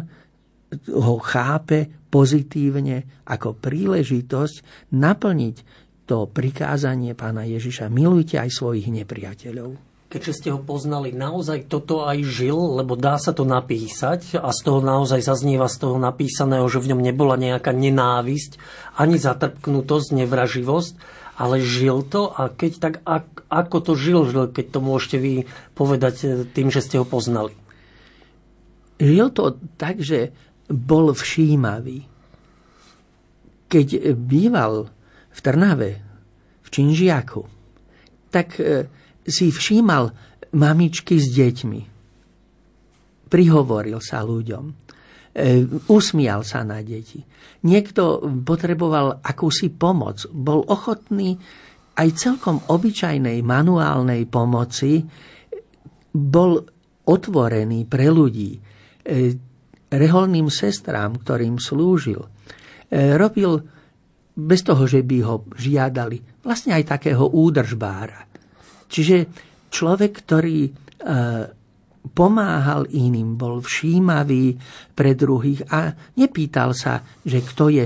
ho 0.87 1.15
chápe 1.19 2.07
pozitívne 2.07 3.27
ako 3.27 3.59
príležitosť 3.59 4.87
naplniť 4.95 5.55
to 6.07 6.27
prikázanie 6.31 7.11
pána 7.19 7.43
Ježiša. 7.43 7.91
Milujte 7.91 8.39
aj 8.39 8.51
svojich 8.51 8.87
nepriateľov 8.87 9.90
keďže 10.11 10.43
ste 10.43 10.49
ho 10.51 10.59
poznali, 10.59 11.15
naozaj 11.15 11.71
toto 11.71 12.03
aj 12.03 12.19
žil, 12.27 12.75
lebo 12.75 12.99
dá 12.99 13.15
sa 13.15 13.31
to 13.31 13.47
napísať 13.47 14.35
a 14.35 14.51
z 14.51 14.59
toho 14.67 14.83
naozaj 14.83 15.23
zaznieva 15.23 15.71
z 15.71 15.87
toho 15.87 15.95
napísaného, 15.95 16.67
že 16.67 16.83
v 16.83 16.91
ňom 16.91 17.01
nebola 17.01 17.39
nejaká 17.39 17.71
nenávisť, 17.71 18.59
ani 18.99 19.15
zatrpknutosť, 19.15 20.11
nevraživosť, 20.11 20.93
ale 21.39 21.63
žil 21.63 22.03
to 22.03 22.27
a 22.27 22.51
keď 22.51 22.71
tak, 22.77 22.93
ako 23.47 23.77
to 23.79 23.93
žil, 23.95 24.27
keď 24.51 24.65
to 24.75 24.79
môžete 24.83 25.17
vy 25.17 25.33
povedať 25.73 26.15
e, 26.21 26.27
tým, 26.43 26.67
že 26.67 26.83
ste 26.83 26.99
ho 26.99 27.07
poznali? 27.07 27.55
Žil 28.99 29.31
to 29.31 29.55
tak, 29.79 30.03
že 30.03 30.35
bol 30.67 31.15
všímavý. 31.15 32.05
Keď 33.71 34.13
býval 34.13 34.91
v 35.31 35.39
Trnave, 35.39 36.03
v 36.61 36.67
Činžiaku, 36.67 37.47
tak 38.29 38.59
e, 38.59 38.91
si 39.25 39.53
všímal 39.53 40.11
mamičky 40.55 41.17
s 41.21 41.31
deťmi. 41.31 41.81
Prihovoril 43.31 43.99
sa 44.03 44.25
ľuďom. 44.27 44.63
usmial 45.87 46.43
sa 46.43 46.63
na 46.67 46.83
deti. 46.83 47.23
Niekto 47.63 48.27
potreboval 48.43 49.23
akúsi 49.23 49.71
pomoc, 49.71 50.27
bol 50.27 50.65
ochotný 50.67 51.39
aj 51.95 52.07
celkom 52.17 52.59
obyčajnej 52.67 53.39
manuálnej 53.45 54.27
pomoci, 54.27 55.05
bol 56.11 56.59
otvorený 57.07 57.87
pre 57.87 58.11
ľudí, 58.11 58.59
reholným 59.91 60.47
sestrám, 60.51 61.15
ktorým 61.23 61.55
slúžil. 61.61 62.19
Robil 62.91 63.51
bez 64.35 64.61
toho, 64.67 64.83
že 64.83 65.03
by 65.03 65.17
ho 65.23 65.35
žiadali, 65.55 66.43
vlastne 66.43 66.75
aj 66.75 66.97
takého 66.97 67.23
údržbára. 67.23 68.30
Čiže 68.91 69.17
človek, 69.71 70.11
ktorý 70.27 70.67
pomáhal 72.01 72.89
iným, 72.89 73.37
bol 73.37 73.61
všímavý 73.61 74.57
pre 74.91 75.13
druhých 75.13 75.69
a 75.69 75.93
nepýtal 76.17 76.73
sa, 76.73 77.05
že 77.21 77.45
kto 77.45 77.69
je, 77.69 77.85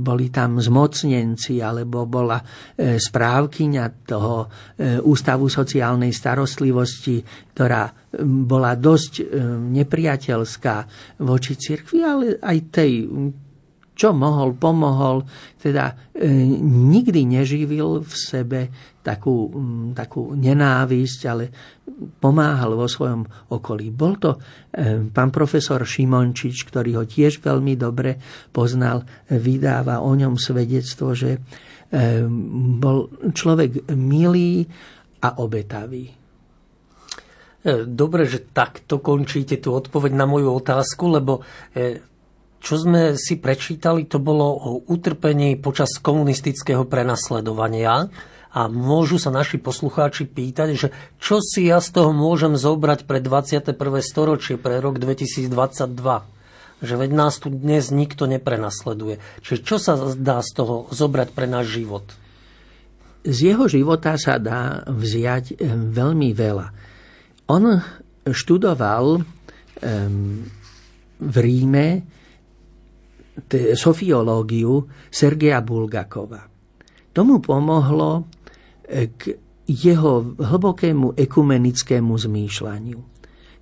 boli 0.00 0.32
tam 0.32 0.56
zmocnenci 0.56 1.60
alebo 1.60 2.08
bola 2.08 2.40
e, 2.40 2.96
správkyňa 2.96 3.84
toho 4.08 4.34
e, 4.40 4.46
Ústavu 5.04 5.52
sociálnej 5.52 6.16
starostlivosti, 6.16 7.20
ktorá 7.52 7.92
bola 8.24 8.72
dosť 8.72 9.12
e, 9.20 9.24
nepriateľská 9.76 10.76
voči 11.20 11.54
cirkvi, 11.60 11.98
ale 12.00 12.26
aj 12.40 12.58
tej 12.72 12.92
čo 13.96 14.12
mohol, 14.12 14.52
pomohol, 14.52 15.24
teda 15.56 16.12
e, 16.12 16.28
nikdy 16.60 17.24
neživil 17.24 18.04
v 18.04 18.12
sebe 18.12 18.60
takú, 19.00 19.48
m, 19.48 19.96
takú 19.96 20.36
nenávisť, 20.36 21.20
ale 21.24 21.44
pomáhal 22.20 22.76
vo 22.76 22.84
svojom 22.84 23.24
okolí. 23.48 23.88
Bol 23.88 24.20
to 24.20 24.36
e, 24.36 25.00
pán 25.08 25.32
profesor 25.32 25.80
Šimončič, 25.80 26.68
ktorý 26.68 27.00
ho 27.00 27.04
tiež 27.08 27.40
veľmi 27.40 27.72
dobre 27.80 28.20
poznal, 28.52 29.00
vydáva 29.32 30.04
o 30.04 30.12
ňom 30.12 30.36
svedectvo, 30.36 31.16
že 31.16 31.30
e, 31.32 31.40
bol 32.76 33.08
človek 33.32 33.88
milý 33.96 34.68
a 35.24 35.40
obetavý. 35.40 36.26
E, 37.66 37.82
dobre, 37.82 38.30
že 38.30 38.52
takto 38.52 39.02
končíte 39.02 39.58
tú 39.58 39.74
odpoveď 39.74 40.12
na 40.14 40.28
moju 40.28 40.54
otázku, 40.54 41.10
lebo 41.10 41.42
e, 41.74 41.98
čo 42.66 42.82
sme 42.82 43.14
si 43.14 43.38
prečítali, 43.38 44.10
to 44.10 44.18
bolo 44.18 44.50
o 44.50 44.70
utrpení 44.90 45.54
počas 45.54 46.02
komunistického 46.02 46.82
prenasledovania. 46.82 48.10
A 48.56 48.66
môžu 48.66 49.22
sa 49.22 49.30
naši 49.30 49.62
poslucháči 49.62 50.26
pýtať, 50.26 50.68
že 50.74 50.88
čo 51.22 51.38
si 51.38 51.70
ja 51.70 51.78
z 51.78 51.94
toho 51.94 52.10
môžem 52.10 52.58
zobrať 52.58 53.06
pre 53.06 53.22
21. 53.22 53.70
storočie, 54.02 54.58
pre 54.58 54.82
rok 54.82 54.98
2022 54.98 56.34
že 56.76 56.92
veď 56.92 57.10
nás 57.16 57.40
tu 57.40 57.48
dnes 57.48 57.88
nikto 57.88 58.28
neprenasleduje. 58.28 59.16
Čiže 59.40 59.64
čo 59.64 59.80
sa 59.80 59.96
dá 60.12 60.44
z 60.44 60.50
toho 60.60 60.84
zobrať 60.92 61.32
pre 61.32 61.48
náš 61.48 61.72
život? 61.80 62.04
Z 63.24 63.56
jeho 63.56 63.64
života 63.64 64.12
sa 64.20 64.36
dá 64.36 64.84
vziať 64.84 65.56
eh, 65.56 65.72
veľmi 65.72 66.36
veľa. 66.36 66.66
On 67.48 67.80
študoval 68.28 69.24
um, 69.24 69.24
v 71.16 71.36
Ríme 71.40 72.15
sofiológiu 73.76 74.88
Sergeja 75.12 75.60
Bulgakova. 75.60 76.40
Tomu 77.12 77.40
pomohlo 77.40 78.28
e, 78.84 79.12
k 79.12 79.36
jeho 79.66 80.36
hlbokému 80.36 81.16
ekumenickému 81.16 82.12
zmýšľaniu, 82.12 82.98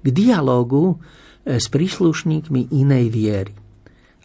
k 0.02 0.06
dialogu 0.10 0.94
e, 0.94 1.58
s 1.58 1.66
príslušníkmi 1.70 2.74
inej 2.74 3.06
viery. 3.10 3.54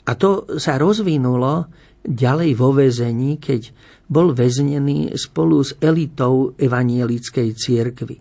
A 0.09 0.17
to 0.17 0.57
sa 0.57 0.81
rozvinulo 0.81 1.69
ďalej 2.01 2.51
vo 2.57 2.73
väzení, 2.73 3.37
keď 3.37 3.69
bol 4.09 4.33
väznený 4.33 5.13
spolu 5.13 5.61
s 5.61 5.77
elitou 5.77 6.57
evanielickej 6.57 7.49
cirkvy. 7.53 8.17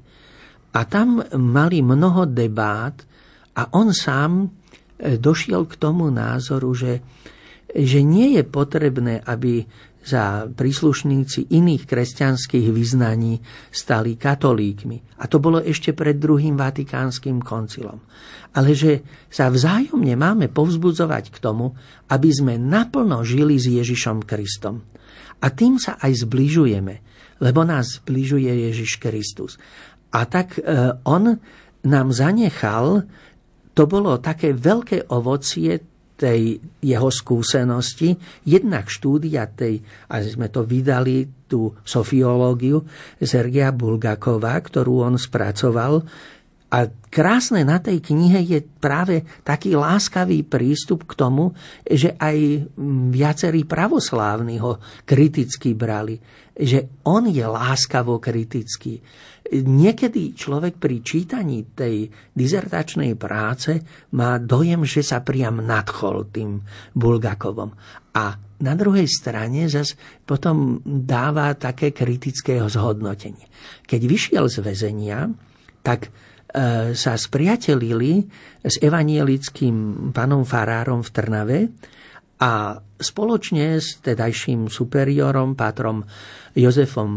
A 0.76 0.84
tam 0.84 1.24
mali 1.40 1.80
mnoho 1.80 2.28
debát 2.28 3.00
a 3.56 3.72
on 3.72 3.96
sám 3.96 4.52
došiel 4.98 5.64
k 5.70 5.74
tomu 5.78 6.10
názoru, 6.10 6.74
že, 6.74 7.00
že 7.70 8.02
nie 8.02 8.34
je 8.34 8.42
potrebné, 8.42 9.22
aby 9.22 9.64
za 10.08 10.48
príslušníci 10.48 11.52
iných 11.52 11.84
kresťanských 11.84 12.72
vyznaní 12.72 13.44
stali 13.68 14.16
katolíkmi. 14.16 15.20
A 15.20 15.28
to 15.28 15.36
bolo 15.36 15.60
ešte 15.60 15.92
pred 15.92 16.16
druhým 16.16 16.56
vatikánskym 16.56 17.44
koncilom. 17.44 18.00
Ale 18.56 18.72
že 18.72 19.04
sa 19.28 19.52
vzájomne 19.52 20.16
máme 20.16 20.48
povzbudzovať 20.48 21.28
k 21.28 21.38
tomu, 21.42 21.76
aby 22.08 22.30
sme 22.32 22.56
naplno 22.56 23.20
žili 23.20 23.60
s 23.60 23.68
Ježišom 23.68 24.24
Kristom. 24.24 24.88
A 25.44 25.52
tým 25.52 25.76
sa 25.76 26.00
aj 26.00 26.24
zbližujeme, 26.24 26.94
lebo 27.44 27.60
nás 27.68 28.00
zbližuje 28.00 28.48
Ježiš 28.48 28.96
Kristus. 28.98 29.60
A 30.08 30.24
tak 30.24 30.56
e, 30.56 30.64
on 31.04 31.36
nám 31.84 32.08
zanechal 32.10 33.06
to 33.78 33.86
bolo 33.86 34.18
také 34.18 34.50
veľké 34.50 35.14
ovocie 35.14 35.78
tej 36.18 36.58
jeho 36.82 37.10
skúsenosti, 37.14 38.10
jednak 38.42 38.90
štúdia 38.90 39.46
tej, 39.46 39.78
a 40.10 40.18
sme 40.18 40.50
to 40.50 40.66
vydali, 40.66 41.46
tú 41.46 41.72
sofiológiu 41.86 42.82
Sergia 43.22 43.70
Bulgakova, 43.70 44.58
ktorú 44.58 45.06
on 45.06 45.14
spracoval. 45.14 46.02
A 46.68 46.84
krásne 47.08 47.64
na 47.64 47.80
tej 47.80 48.02
knihe 48.04 48.44
je 48.44 48.60
práve 48.60 49.24
taký 49.40 49.72
láskavý 49.72 50.44
prístup 50.44 51.08
k 51.08 51.16
tomu, 51.16 51.54
že 51.86 52.12
aj 52.20 52.68
viacerí 53.14 53.64
pravoslávni 53.64 54.60
ho 54.60 54.76
kriticky 55.08 55.72
brali, 55.72 56.20
že 56.52 57.00
on 57.08 57.30
je 57.30 57.46
láskavo 57.46 58.20
kritický 58.20 59.00
Niekedy 59.48 60.36
človek 60.36 60.76
pri 60.76 61.00
čítaní 61.00 61.72
tej 61.72 62.04
dizertačnej 62.36 63.16
práce 63.16 63.80
má 64.12 64.36
dojem, 64.36 64.84
že 64.84 65.00
sa 65.00 65.24
priam 65.24 65.64
nadchol 65.64 66.28
tým 66.28 66.60
Bulgakovom. 66.92 67.72
A 68.12 68.36
na 68.60 68.74
druhej 68.76 69.08
strane 69.08 69.64
zase 69.72 69.96
potom 70.28 70.84
dáva 70.84 71.56
také 71.56 71.96
kritické 71.96 72.60
zhodnotenie. 72.60 73.48
Keď 73.88 74.00
vyšiel 74.04 74.44
z 74.52 74.56
väzenia, 74.60 75.32
tak 75.80 76.10
e, 76.10 76.92
sa 76.92 77.16
spriatelili 77.16 78.28
s 78.60 78.76
evanielickým 78.84 80.10
panom 80.12 80.44
Farárom 80.44 81.00
v 81.00 81.10
Trnave 81.14 81.58
a 82.42 82.76
spoločne 83.00 83.80
s 83.80 84.02
tedajším 84.04 84.68
superiorom, 84.68 85.56
pátrom 85.56 86.04
Jozefom 86.52 87.10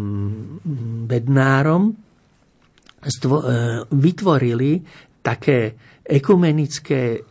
Bednárom, 1.10 2.11
E, 3.02 3.08
vytvorili 3.90 4.72
také 5.22 5.74
ekumenické 6.02 7.22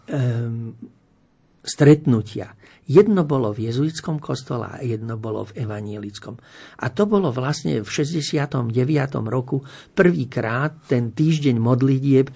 stretnutia. 1.63 2.55
Jedno 2.91 3.23
bolo 3.23 3.55
v 3.55 3.71
jezuitskom 3.71 4.19
kostole 4.19 4.67
a 4.67 4.83
jedno 4.83 5.15
bolo 5.15 5.47
v 5.47 5.63
evanielickom. 5.63 6.35
A 6.83 6.91
to 6.91 7.07
bolo 7.07 7.31
vlastne 7.31 7.87
v 7.87 7.87
69. 7.87 8.67
roku 9.31 9.63
prvýkrát 9.95 10.91
ten 10.91 11.15
týždeň 11.15 11.57
modlitieb 11.63 12.27
e, 12.27 12.35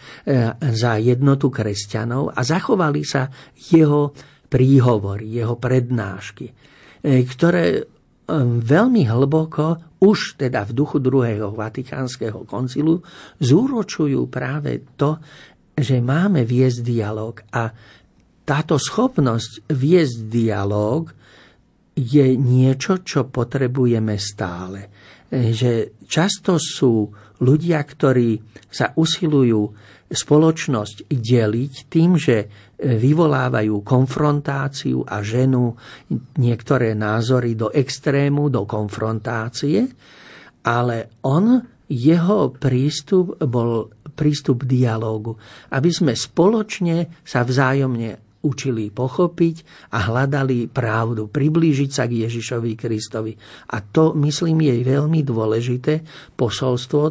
za 0.71 1.03
jednotu 1.03 1.51
kresťanov 1.51 2.39
a 2.39 2.41
zachovali 2.47 3.03
sa 3.03 3.27
jeho 3.59 4.15
príhovory, 4.47 5.43
jeho 5.43 5.59
prednášky, 5.59 6.47
ktoré 7.03 7.94
veľmi 8.65 9.05
hlboko, 9.05 9.99
už 10.01 10.41
teda 10.41 10.65
v 10.65 10.73
duchu 10.73 11.01
druhého 11.01 11.53
vatikánskeho 11.53 12.45
koncilu, 12.49 13.01
zúročujú 13.41 14.29
práve 14.33 14.97
to, 14.97 15.21
že 15.75 16.01
máme 16.01 16.47
viesť 16.47 16.79
dialog 16.81 17.35
a 17.53 17.69
táto 18.45 18.77
schopnosť 18.77 19.73
viesť 19.73 20.17
dialog 20.29 21.09
je 21.97 22.27
niečo, 22.37 23.01
čo 23.01 23.29
potrebujeme 23.29 24.21
stále. 24.21 24.93
Že 25.33 26.05
často 26.05 26.61
sú 26.61 27.09
ľudia, 27.41 27.81
ktorí 27.81 28.39
sa 28.69 28.93
usilujú 28.95 29.63
spoločnosť 30.15 31.11
deliť 31.11 31.73
tým, 31.91 32.15
že 32.15 32.37
vyvolávajú 32.81 33.83
konfrontáciu 33.83 35.03
a 35.03 35.21
ženu 35.21 35.75
niektoré 36.39 36.95
názory 36.95 37.59
do 37.59 37.69
extrému, 37.75 38.49
do 38.49 38.63
konfrontácie, 38.65 39.91
ale 40.65 41.21
on, 41.27 41.61
jeho 41.91 42.41
prístup 42.57 43.37
bol 43.45 43.93
prístup 44.15 44.63
dialógu, 44.63 45.35
aby 45.75 45.91
sme 45.91 46.15
spoločne 46.15 47.27
sa 47.27 47.43
vzájomne 47.43 48.39
učili 48.45 48.93
pochopiť 48.93 49.57
a 49.97 50.07
hľadali 50.07 50.69
pravdu, 50.69 51.33
priblížiť 51.33 51.91
sa 51.91 52.05
k 52.07 52.29
Ježišovi 52.29 52.73
Kristovi. 52.77 53.33
A 53.73 53.81
to, 53.81 54.13
myslím, 54.21 54.69
je 54.69 54.85
veľmi 54.85 55.25
dôležité 55.25 56.05
posolstvo 56.37 57.03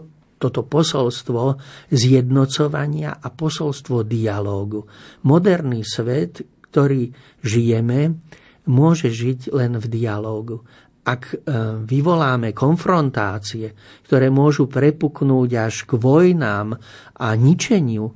toto 0.44 0.68
posolstvo 0.68 1.56
zjednocovania 1.88 3.24
a 3.24 3.32
posolstvo 3.32 4.04
dialógu. 4.04 4.84
Moderný 5.24 5.88
svet, 5.88 6.44
ktorý 6.68 7.08
žijeme, 7.40 8.20
môže 8.68 9.08
žiť 9.08 9.56
len 9.56 9.80
v 9.80 9.86
dialógu. 9.88 10.68
Ak 11.04 11.32
e, 11.32 11.36
vyvoláme 11.84 12.52
konfrontácie, 12.52 13.72
ktoré 14.08 14.28
môžu 14.28 14.68
prepuknúť 14.68 15.50
až 15.56 15.76
k 15.88 15.96
vojnám 15.96 16.76
a 17.20 17.28
ničeniu, 17.40 18.12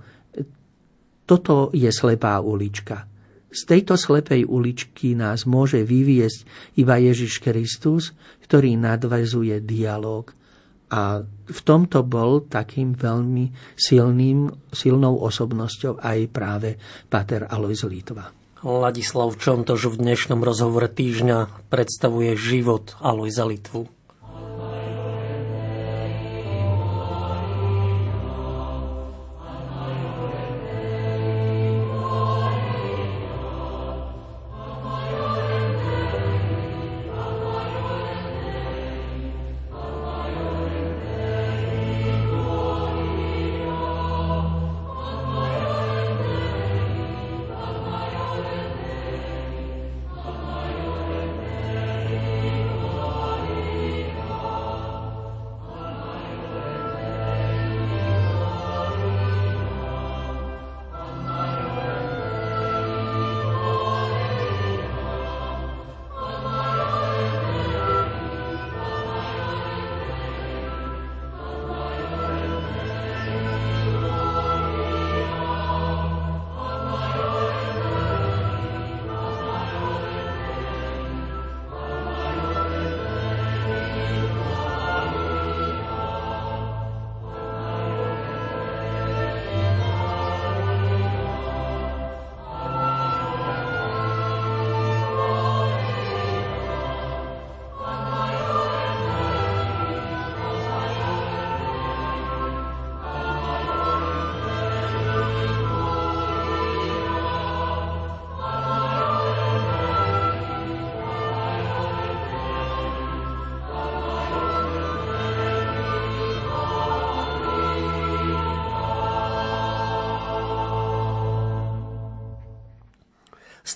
toto 1.28 1.72
je 1.76 1.92
slepá 1.92 2.40
ulička. 2.40 3.08
Z 3.52 3.62
tejto 3.68 3.96
slepej 3.96 4.48
uličky 4.48 5.16
nás 5.16 5.48
môže 5.48 5.84
vyviesť 5.84 6.48
iba 6.80 7.00
Ježiš 7.00 7.40
Kristus, 7.44 8.16
ktorý 8.44 8.76
nadvezuje 8.80 9.60
dialog 9.64 10.32
a 10.88 11.20
v 11.48 11.60
tomto 11.64 12.04
bol 12.04 12.48
takým 12.48 12.96
veľmi 12.96 13.76
silným, 13.76 14.72
silnou 14.72 15.20
osobnosťou 15.24 16.00
aj 16.00 16.18
práve 16.32 16.70
Pater 17.08 17.48
Alois 17.48 17.84
Litva. 17.84 18.32
Ladislav 18.66 19.38
Čontož 19.38 19.94
v 19.94 20.02
dnešnom 20.02 20.42
rozhovore 20.42 20.90
týždňa 20.90 21.70
predstavuje 21.70 22.34
život 22.34 22.98
Alojza 22.98 23.46
Litvu. 23.46 23.97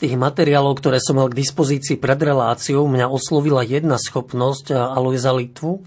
Tých 0.02 0.18
materiálov, 0.18 0.82
ktoré 0.82 0.98
som 0.98 1.22
mal 1.22 1.30
k 1.30 1.38
dispozícii 1.38 2.02
pred 2.02 2.18
reláciou, 2.18 2.90
mňa 2.90 3.06
oslovila 3.06 3.62
jedna 3.62 4.02
schopnosť 4.02 4.74
Alojza 4.74 5.30
Litvu 5.30 5.86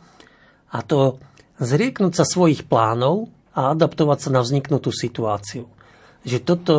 a 0.71 0.79
to 0.87 1.19
zrieknúť 1.59 2.23
sa 2.23 2.25
svojich 2.25 2.71
plánov 2.71 3.27
a 3.59 3.75
adaptovať 3.75 4.19
sa 4.23 4.31
na 4.31 4.41
vzniknutú 4.47 4.95
situáciu. 4.95 5.67
Že 6.23 6.39
toto, 6.47 6.75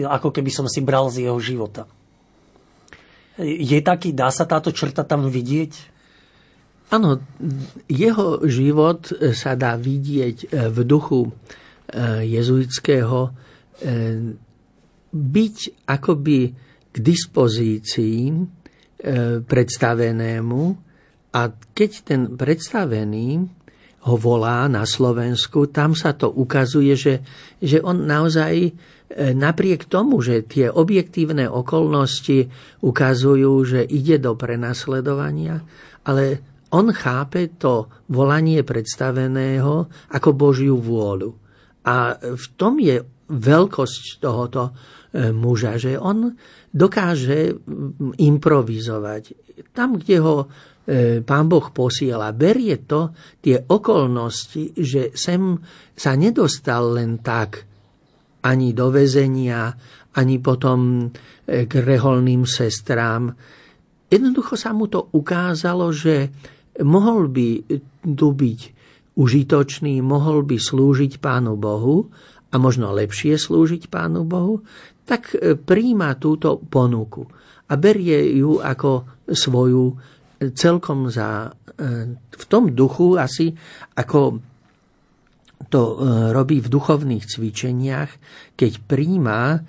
e, 0.00 0.08
ako 0.08 0.32
keby 0.32 0.48
som 0.48 0.64
si 0.72 0.80
bral 0.80 1.12
z 1.12 1.28
jeho 1.28 1.36
života. 1.36 1.84
Je 3.36 3.76
taký, 3.84 4.16
dá 4.16 4.32
sa 4.32 4.48
táto 4.48 4.72
črta 4.72 5.04
tam 5.04 5.28
vidieť? 5.28 5.72
Áno, 6.96 7.20
jeho 7.88 8.40
život 8.48 9.12
sa 9.36 9.52
dá 9.52 9.76
vidieť 9.76 10.36
e, 10.48 10.72
v 10.72 10.78
duchu 10.88 11.20
jezuitského 12.22 13.34
byť 15.10 15.56
akoby 15.90 16.38
k 16.90 16.96
dispozícii 16.98 18.20
e, 18.30 18.34
predstavenému 19.42 20.62
a 21.30 21.40
keď 21.50 21.90
ten 22.02 22.20
predstavený 22.34 23.46
ho 24.00 24.16
volá 24.16 24.64
na 24.66 24.88
Slovensku, 24.88 25.68
tam 25.68 25.92
sa 25.92 26.16
to 26.16 26.32
ukazuje, 26.32 26.96
že, 26.96 27.14
že 27.60 27.78
on 27.84 28.08
naozaj 28.08 28.54
e, 28.66 28.70
napriek 29.36 29.86
tomu, 29.86 30.24
že 30.24 30.42
tie 30.48 30.72
objektívne 30.72 31.46
okolnosti 31.46 32.48
ukazujú, 32.80 33.52
že 33.62 33.80
ide 33.84 34.18
do 34.18 34.34
prenasledovania, 34.34 35.60
ale 36.02 36.42
on 36.70 36.94
chápe 36.94 37.58
to 37.58 37.90
volanie 38.08 38.62
predstaveného 38.62 39.90
ako 40.10 40.28
Božiu 40.32 40.78
vôľu. 40.78 41.30
A 41.84 42.14
v 42.18 42.46
tom 42.54 42.78
je 42.78 43.02
veľkosť 43.30 44.22
tohoto 44.22 44.74
muža, 45.10 45.74
že 45.74 45.98
on 45.98 46.38
dokáže 46.70 47.58
improvizovať. 48.18 49.22
Tam, 49.74 49.98
kde 49.98 50.16
ho 50.22 50.36
e, 50.40 50.46
pán 51.26 51.50
Boh 51.50 51.66
posiela, 51.74 52.30
berie 52.30 52.78
to, 52.86 53.10
tie 53.42 53.58
okolnosti, 53.58 54.78
že 54.78 55.10
sem 55.10 55.58
sa 55.98 56.14
nedostal 56.14 56.94
len 56.94 57.18
tak 57.18 57.66
ani 58.46 58.70
do 58.70 58.88
väzenia, 58.94 59.74
ani 60.14 60.38
potom 60.38 61.10
e, 61.10 61.66
k 61.66 61.72
reholným 61.74 62.46
sestrám. 62.46 63.34
Jednoducho 64.06 64.54
sa 64.54 64.70
mu 64.70 64.86
to 64.86 65.10
ukázalo, 65.10 65.90
že 65.90 66.30
mohol 66.86 67.26
by 67.30 67.66
tu 68.14 68.28
byť 68.30 68.60
užitočný, 69.18 70.00
mohol 70.00 70.46
by 70.46 70.56
slúžiť 70.56 71.18
Pánu 71.18 71.58
Bohu 71.58 72.08
a 72.50 72.54
možno 72.58 72.90
lepšie 72.90 73.38
slúžiť 73.38 73.86
Pánu 73.86 74.26
Bohu, 74.26 74.66
tak 75.06 75.34
e, 75.34 75.54
príjma 75.58 76.18
túto 76.18 76.58
ponuku 76.58 77.26
a 77.70 77.72
berie 77.78 78.38
ju 78.38 78.58
ako 78.58 79.22
svoju 79.30 79.84
e, 79.90 79.94
celkom 80.54 81.10
za, 81.10 81.50
e, 81.50 82.14
v 82.14 82.44
tom 82.50 82.74
duchu 82.74 83.18
asi, 83.18 83.54
ako 83.94 84.42
to 85.70 86.02
robí 86.34 86.58
v 86.58 86.72
duchovných 86.72 87.30
cvičeniach, 87.30 88.10
keď 88.58 88.72
príjma 88.90 89.62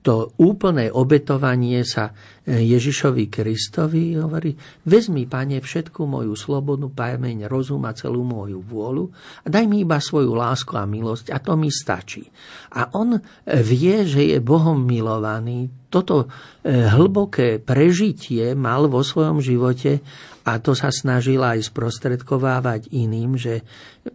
to 0.00 0.32
úplné 0.40 0.88
obetovanie 0.88 1.84
sa 1.84 2.08
e, 2.08 2.64
Ježišovi 2.64 3.28
Kristovi 3.28 4.16
hovorí, 4.16 4.56
vezmi, 4.88 5.28
pane, 5.28 5.60
všetku 5.60 6.08
moju 6.08 6.32
slobodu, 6.32 6.88
pameň, 6.88 7.44
rozum 7.44 7.84
a 7.84 7.92
celú 7.92 8.24
moju 8.24 8.64
vôľu 8.64 9.12
a 9.44 9.46
daj 9.52 9.64
mi 9.68 9.84
iba 9.84 10.00
svoju 10.00 10.32
lásku 10.32 10.72
a 10.72 10.88
milosť 10.88 11.36
a 11.36 11.38
to 11.44 11.52
mi 11.60 11.68
stačí. 11.68 12.24
A 12.72 12.96
on 12.96 13.20
vie, 13.44 14.08
že 14.08 14.24
je 14.24 14.38
Bohom 14.40 14.80
milovaný, 14.80 15.68
toto 15.92 16.24
e, 16.24 16.26
hlboké 16.70 17.60
prežitie 17.60 18.56
mal 18.56 18.88
vo 18.88 19.04
svojom 19.04 19.42
živote 19.42 20.00
a 20.46 20.56
to 20.62 20.72
sa 20.72 20.88
snažila 20.88 21.58
aj 21.58 21.68
sprostredkovávať 21.68 22.88
iným, 22.94 23.36
že 23.36 23.66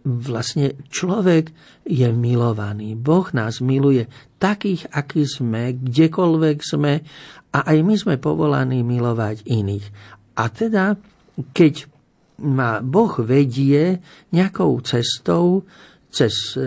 vlastne 0.02 0.74
človek 0.90 1.54
je 1.86 2.08
milovaný. 2.10 2.98
Boh 2.98 3.28
nás 3.30 3.62
miluje 3.62 4.10
takých, 4.46 4.86
akí 4.94 5.26
sme, 5.26 5.74
kdekoľvek 5.74 6.58
sme 6.62 7.02
a 7.50 7.58
aj 7.66 7.78
my 7.82 7.94
sme 7.98 8.14
povolaní 8.22 8.86
milovať 8.86 9.42
iných. 9.42 9.86
A 10.38 10.46
teda, 10.46 10.94
keď 11.50 11.90
ma 12.46 12.78
Boh 12.84 13.10
vedie 13.24 13.98
nejakou 14.30 14.78
cestou, 14.84 15.66
cez 16.12 16.54
e, 16.54 16.62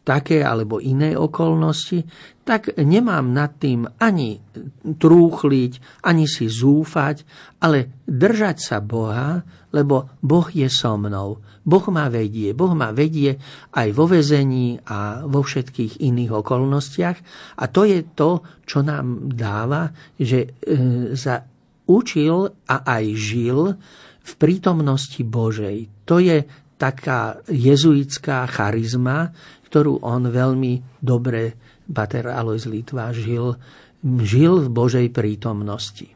také 0.00 0.40
alebo 0.40 0.80
iné 0.80 1.12
okolnosti, 1.14 2.02
tak 2.42 2.74
nemám 2.80 3.30
nad 3.30 3.54
tým 3.60 3.86
ani 4.00 4.40
trúchliť, 4.82 6.02
ani 6.02 6.24
si 6.26 6.50
zúfať, 6.50 7.22
ale 7.62 8.02
držať 8.08 8.56
sa 8.58 8.82
Boha, 8.82 9.38
lebo 9.70 10.18
Boh 10.18 10.48
je 10.50 10.66
so 10.66 10.98
mnou. 10.98 11.38
Boh 11.62 11.86
ma 11.92 12.10
vedie. 12.10 12.50
Boh 12.56 12.74
ma 12.74 12.90
vedie 12.90 13.38
aj 13.76 13.88
vo 13.94 14.10
vezení 14.10 14.80
a 14.88 15.22
vo 15.28 15.46
všetkých 15.46 16.02
iných 16.02 16.32
okolnostiach. 16.42 17.18
A 17.62 17.64
to 17.70 17.86
je 17.86 18.02
to, 18.16 18.42
čo 18.66 18.82
nám 18.82 19.30
dáva, 19.30 19.94
že 20.18 20.42
e, 20.42 20.48
sa 21.14 21.46
učil 21.86 22.50
a 22.66 22.76
aj 22.82 23.04
žil 23.14 23.78
v 24.20 24.32
prítomnosti 24.38 25.22
Božej. 25.22 25.86
To 26.06 26.18
je 26.18 26.42
taká 26.80 27.44
jezuitská 27.44 28.48
charizma, 28.48 29.36
ktorú 29.68 30.00
on 30.00 30.32
veľmi 30.32 31.04
dobre, 31.04 31.60
Pater 31.84 32.32
Alois 32.32 32.64
Litva, 32.64 33.12
žil, 33.12 33.60
žil 34.02 34.64
v 34.64 34.68
Božej 34.72 35.12
prítomnosti. 35.12 36.08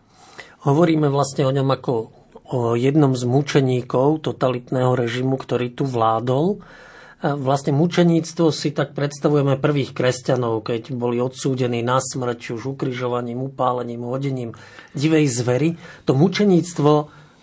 Hovoríme 0.64 1.12
vlastne 1.12 1.44
o 1.44 1.52
ňom 1.52 1.68
ako 1.68 1.92
o 2.44 2.72
jednom 2.78 3.12
z 3.12 3.24
mučeníkov 3.28 4.24
totalitného 4.24 4.96
režimu, 4.96 5.36
ktorý 5.36 5.76
tu 5.76 5.84
vládol. 5.84 6.64
Vlastne 7.24 7.72
mučeníctvo 7.72 8.52
si 8.52 8.68
tak 8.76 8.92
predstavujeme 8.92 9.56
prvých 9.56 9.96
kresťanov, 9.96 10.60
keď 10.60 10.92
boli 10.92 11.24
odsúdení 11.24 11.80
na 11.80 11.96
smrť, 11.96 12.52
už 12.52 12.76
ukrižovaním, 12.76 13.48
upálením, 13.48 14.04
hodením 14.04 14.52
divej 14.92 15.24
zvery. 15.32 15.80
To 16.04 16.12
mučeníctvo 16.12 16.92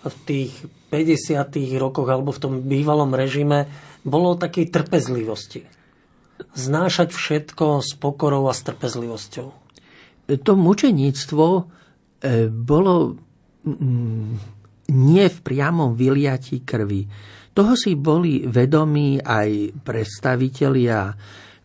v 0.02 0.16
tých 0.26 0.52
50. 0.90 1.78
rokoch 1.78 2.10
alebo 2.10 2.34
v 2.34 2.42
tom 2.42 2.54
bývalom 2.66 3.14
režime 3.14 3.70
bolo 4.02 4.34
o 4.34 4.40
takej 4.40 4.74
trpezlivosti 4.74 5.82
znášať 6.42 7.14
všetko 7.14 7.86
s 7.86 7.94
pokorou 7.98 8.50
a 8.50 8.54
s 8.54 8.66
trpezlivosťou. 8.66 9.48
To 10.32 10.52
mučeníctvo 10.56 11.46
e, 11.46 11.64
bolo 12.50 12.94
mm, 13.68 14.32
nie 14.96 15.26
v 15.28 15.40
priamom 15.44 15.94
vyliati 15.94 16.64
krvi. 16.64 17.02
Toho 17.52 17.74
si 17.76 18.00
boli 18.00 18.48
vedomí 18.48 19.20
aj 19.20 19.84
predstavitelia 19.84 21.12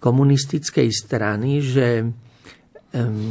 komunistickej 0.03 0.89
strany, 0.91 1.63
že 1.63 2.03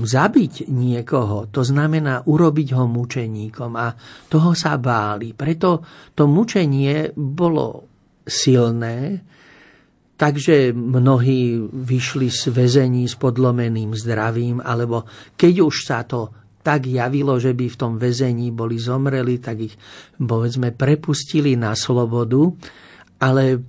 zabiť 0.06 0.70
niekoho, 0.70 1.50
to 1.50 1.66
znamená 1.66 2.22
urobiť 2.26 2.68
ho 2.78 2.86
mučeníkom 2.86 3.72
a 3.76 3.92
toho 4.30 4.52
sa 4.54 4.78
báli. 4.78 5.34
Preto 5.34 5.82
to 6.14 6.30
mučenie 6.30 7.12
bolo 7.16 7.90
silné, 8.26 9.22
Takže 10.16 10.72
mnohí 10.72 11.60
vyšli 11.60 12.32
z 12.32 12.48
väzení 12.48 13.04
s 13.04 13.20
podlomeným 13.20 13.92
zdravím, 14.00 14.64
alebo 14.64 15.04
keď 15.36 15.54
už 15.60 15.76
sa 15.84 16.08
to 16.08 16.32
tak 16.64 16.88
javilo, 16.88 17.36
že 17.36 17.52
by 17.52 17.68
v 17.68 17.78
tom 17.78 18.00
väzení 18.00 18.56
boli 18.56 18.80
zomreli, 18.80 19.44
tak 19.44 19.68
ich 19.68 19.76
povedzme 20.16 20.72
prepustili 20.72 21.60
na 21.60 21.76
slobodu, 21.76 22.48
ale 23.22 23.60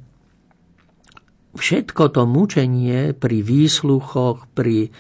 všetko 1.57 2.13
to 2.13 2.23
mučenie 2.29 3.17
pri 3.17 3.39
výsluchoch, 3.41 4.53
pri 4.53 4.87
e, 4.87 4.91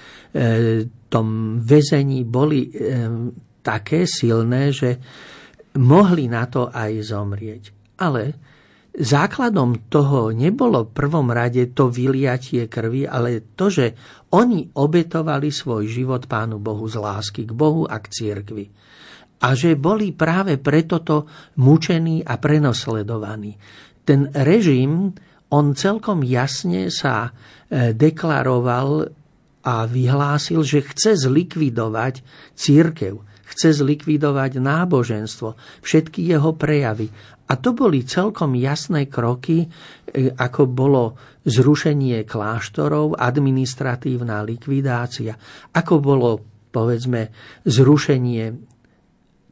tom 1.12 1.60
väzení 1.62 2.26
boli 2.26 2.66
e, 2.66 2.70
také 3.62 4.08
silné, 4.08 4.74
že 4.74 4.98
mohli 5.78 6.26
na 6.26 6.48
to 6.48 6.72
aj 6.72 6.92
zomrieť. 7.12 7.62
Ale 8.00 8.22
základom 8.96 9.92
toho 9.92 10.32
nebolo 10.32 10.88
v 10.88 10.94
prvom 10.96 11.28
rade 11.28 11.76
to 11.76 11.92
vyliatie 11.92 12.66
krvi, 12.66 13.04
ale 13.04 13.44
to, 13.54 13.68
že 13.68 13.86
oni 14.32 14.72
obetovali 14.72 15.52
svoj 15.52 15.84
život 15.84 16.24
Pánu 16.24 16.56
Bohu 16.56 16.88
z 16.88 16.96
lásky 16.96 17.42
k 17.44 17.52
Bohu 17.52 17.84
a 17.84 18.00
k 18.00 18.08
církvi. 18.08 18.66
A 19.36 19.52
že 19.52 19.76
boli 19.76 20.16
práve 20.16 20.56
preto 20.56 21.04
to 21.04 21.28
mučení 21.60 22.24
a 22.24 22.40
prenosledovaní. 22.40 23.52
Ten 24.00 24.32
režim, 24.32 25.12
on 25.50 25.78
celkom 25.78 26.26
jasne 26.26 26.90
sa 26.90 27.30
e, 27.30 27.94
deklaroval 27.94 29.10
a 29.66 29.74
vyhlásil, 29.86 30.62
že 30.62 30.86
chce 30.86 31.26
zlikvidovať 31.26 32.22
církev, 32.54 33.18
chce 33.50 33.82
zlikvidovať 33.82 34.62
náboženstvo, 34.62 35.58
všetky 35.82 36.22
jeho 36.30 36.54
prejavy. 36.54 37.10
A 37.46 37.54
to 37.54 37.74
boli 37.74 38.02
celkom 38.02 38.58
jasné 38.58 39.06
kroky, 39.06 39.66
e, 39.66 39.68
ako 40.34 40.62
bolo 40.66 41.04
zrušenie 41.46 42.26
kláštorov, 42.26 43.14
administratívna 43.18 44.42
likvidácia, 44.42 45.34
ako 45.74 45.94
bolo, 46.02 46.30
povedzme, 46.74 47.30
zrušenie 47.62 48.74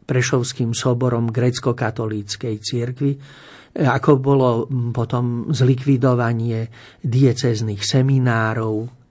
Prešovským 0.04 0.76
soborom 0.76 1.32
grecko-katolíckej 1.32 2.60
cirkvi, 2.60 3.16
ako 3.74 4.10
bolo 4.22 4.70
potom 4.94 5.50
zlikvidovanie 5.50 6.70
diecezných 7.02 7.82
seminárov, 7.82 9.04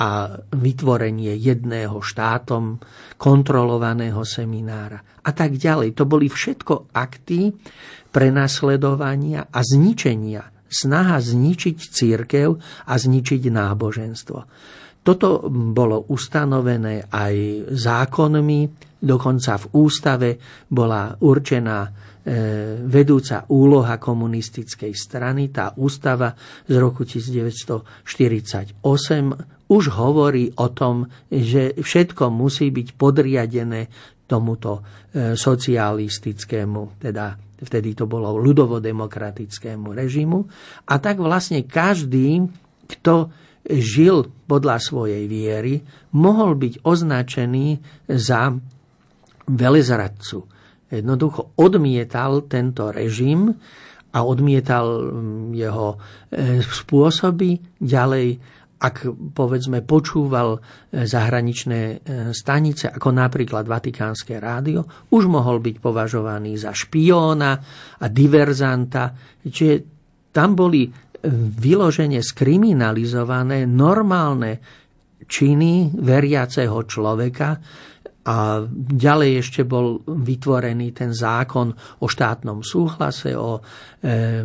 a 0.00 0.32
vytvorenie 0.56 1.36
jedného 1.36 2.00
štátom 2.00 2.80
kontrolovaného 3.20 4.24
seminára 4.24 4.96
a 5.20 5.30
tak 5.36 5.60
ďalej. 5.60 5.92
To 5.92 6.08
boli 6.08 6.32
všetko 6.32 6.96
akty 6.96 7.52
prenasledovania 8.08 9.52
a 9.52 9.60
zničenia. 9.60 10.40
Snaha 10.70 11.20
zničiť 11.20 11.76
církev 11.76 12.48
a 12.88 12.94
zničiť 12.96 13.42
náboženstvo. 13.52 14.38
Toto 15.04 15.28
bolo 15.52 16.08
ustanovené 16.08 17.12
aj 17.12 17.34
zákonmi, 17.76 18.60
dokonca 19.04 19.60
v 19.60 19.66
ústave 19.76 20.30
bola 20.68 21.12
určená 21.12 21.78
vedúca 22.84 23.48
úloha 23.48 23.96
komunistickej 23.96 24.92
strany. 24.92 25.48
Tá 25.48 25.72
ústava 25.80 26.36
z 26.68 26.74
roku 26.76 27.08
1948 27.08 28.84
už 29.70 29.84
hovorí 29.94 30.50
o 30.58 30.66
tom, 30.74 31.06
že 31.30 31.78
všetko 31.78 32.28
musí 32.28 32.74
byť 32.74 32.88
podriadené 32.98 33.86
tomuto 34.26 34.78
e, 34.78 35.34
socialistickému, 35.34 37.02
teda 37.02 37.34
vtedy 37.62 37.94
to 37.98 38.06
bolo 38.06 38.38
ľudovodemokratickému 38.38 39.94
režimu. 39.94 40.38
A 40.86 40.94
tak 40.98 41.18
vlastne 41.18 41.66
každý, 41.66 42.46
kto 42.86 43.30
žil 43.66 44.26
podľa 44.46 44.78
svojej 44.82 45.26
viery, 45.30 45.82
mohol 46.18 46.58
byť 46.58 46.82
označený 46.82 47.66
za 48.10 48.54
velezradcu. 49.50 50.59
Jednoducho 50.90 51.54
odmietal 51.56 52.50
tento 52.50 52.90
režim 52.90 53.54
a 54.10 54.18
odmietal 54.26 55.06
jeho 55.54 55.94
e, 55.94 56.58
spôsoby 56.66 57.78
ďalej 57.78 58.58
ak 58.80 59.12
povedzme 59.36 59.84
počúval 59.84 60.56
e, 60.56 60.58
zahraničné 61.04 61.80
e, 61.84 61.96
stanice, 62.32 62.88
ako 62.88 63.12
napríklad 63.12 63.68
Vatikánske 63.68 64.40
rádio, 64.40 64.88
už 65.12 65.28
mohol 65.28 65.60
byť 65.60 65.76
považovaný 65.84 66.56
za 66.56 66.72
špióna 66.72 67.52
a 68.00 68.04
diverzanta. 68.08 69.12
Čiže 69.44 69.74
tam 70.32 70.56
boli 70.56 70.88
vyložene 71.60 72.24
skriminalizované 72.24 73.68
normálne 73.68 74.52
činy 75.28 75.92
veriaceho 76.00 76.80
človeka, 76.88 77.60
a 78.20 78.60
ďalej 78.76 79.30
ešte 79.40 79.62
bol 79.64 80.04
vytvorený 80.04 80.92
ten 80.92 81.16
zákon 81.16 81.72
o 82.04 82.06
štátnom 82.06 82.60
súhlase, 82.60 83.32
o 83.32 83.56
e, 83.56 84.44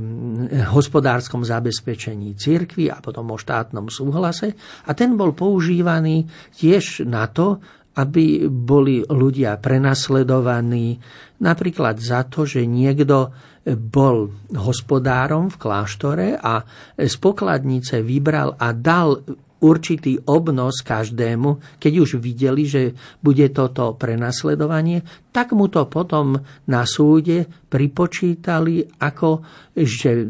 hospodárskom 0.71 1.43
zabezpečení 1.43 2.39
cirkvy 2.39 2.87
a 2.87 3.03
potom 3.03 3.35
o 3.35 3.37
štátnom 3.37 3.91
súhlase. 3.91 4.55
A 4.87 4.95
ten 4.95 5.19
bol 5.19 5.35
používaný 5.35 6.23
tiež 6.55 7.03
na 7.03 7.27
to, 7.27 7.59
aby 7.95 8.47
boli 8.47 9.03
ľudia 9.03 9.59
prenasledovaní 9.59 10.99
napríklad 11.43 11.99
za 11.99 12.27
to, 12.27 12.43
že 12.43 12.67
niekto 12.67 13.31
bol 13.65 14.29
hospodárom 14.53 15.49
v 15.49 15.57
kláštore 15.57 16.27
a 16.37 16.61
z 16.95 17.15
pokladnice 17.17 18.05
vybral 18.05 18.53
a 18.59 18.71
dal 18.77 19.25
určitý 19.65 20.21
obnos 20.29 20.85
každému, 20.85 21.81
keď 21.81 21.93
už 21.97 22.21
videli, 22.21 22.69
že 22.69 22.93
bude 23.17 23.49
toto 23.49 23.97
prenasledovanie, 23.97 25.01
tak 25.33 25.57
mu 25.57 25.65
to 25.65 25.89
potom 25.89 26.37
na 26.69 26.85
súde 26.85 27.49
pripočítali 27.65 28.85
ako, 29.01 29.41
že 29.73 30.29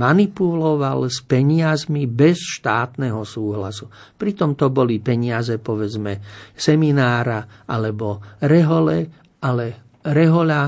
manipuloval 0.00 1.12
s 1.12 1.20
peniazmi 1.20 2.08
bez 2.08 2.40
štátneho 2.40 3.20
súhlasu. 3.28 3.92
Pritom 4.16 4.56
to 4.56 4.72
boli 4.72 4.98
peniaze, 5.04 5.60
povedzme, 5.60 6.24
seminára 6.56 7.68
alebo 7.68 8.40
rehole, 8.40 9.28
ale 9.44 10.00
rehoľa 10.00 10.62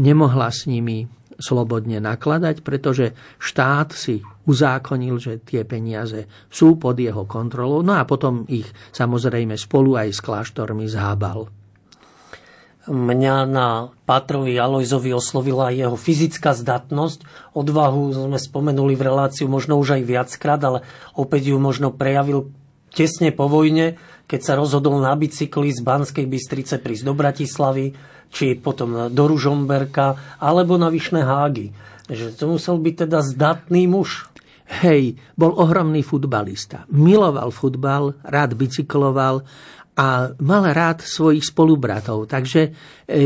nemohla 0.00 0.48
s 0.48 0.64
nimi 0.64 1.17
slobodne 1.38 2.02
nakladať, 2.02 2.66
pretože 2.66 3.14
štát 3.38 3.94
si 3.94 4.26
uzákonil, 4.44 5.16
že 5.22 5.38
tie 5.38 5.62
peniaze 5.62 6.26
sú 6.50 6.76
pod 6.76 6.98
jeho 6.98 7.24
kontrolou, 7.24 7.80
no 7.86 7.94
a 7.94 8.02
potom 8.02 8.42
ich 8.50 8.66
samozrejme 8.90 9.54
spolu 9.54 9.94
aj 9.94 10.18
s 10.18 10.20
kláštormi 10.20 10.90
zhábal. 10.90 11.46
Mňa 12.88 13.36
na 13.44 13.92
Pátrovi 14.08 14.56
Alojzovi 14.56 15.12
oslovila 15.12 15.68
jeho 15.68 15.92
fyzická 15.92 16.56
zdatnosť. 16.56 17.52
Odvahu 17.52 18.16
sme 18.16 18.40
spomenuli 18.40 18.96
v 18.96 19.12
reláciu 19.12 19.44
možno 19.44 19.76
už 19.76 20.00
aj 20.00 20.02
viackrát, 20.08 20.60
ale 20.64 20.80
opäť 21.12 21.52
ju 21.52 21.60
možno 21.60 21.92
prejavil 21.92 22.48
tesne 22.88 23.28
po 23.28 23.44
vojne, 23.44 24.00
keď 24.28 24.40
sa 24.44 24.54
rozhodol 24.60 25.00
na 25.00 25.16
bicykli 25.16 25.72
z 25.72 25.80
Banskej 25.80 26.28
Bystrice 26.28 26.76
prísť 26.76 27.08
do 27.08 27.16
Bratislavy, 27.16 27.96
či 28.28 28.60
potom 28.60 29.08
do 29.08 29.24
Ružomberka, 29.24 30.36
alebo 30.36 30.76
na 30.76 30.92
Vyšné 30.92 31.24
Hágy. 31.24 31.72
Že 32.12 32.36
to 32.36 32.44
musel 32.52 32.76
byť 32.76 33.08
teda 33.08 33.24
zdatný 33.24 33.88
muž. 33.88 34.28
Hej, 34.68 35.16
bol 35.32 35.56
ohromný 35.56 36.04
futbalista. 36.04 36.84
Miloval 36.92 37.48
futbal, 37.48 38.20
rád 38.20 38.52
bicykloval 38.52 39.48
a 39.98 40.30
mal 40.46 40.62
rád 40.70 41.02
svojich 41.02 41.42
spolubratov. 41.42 42.30
Takže 42.30 42.62
e, 42.62 42.70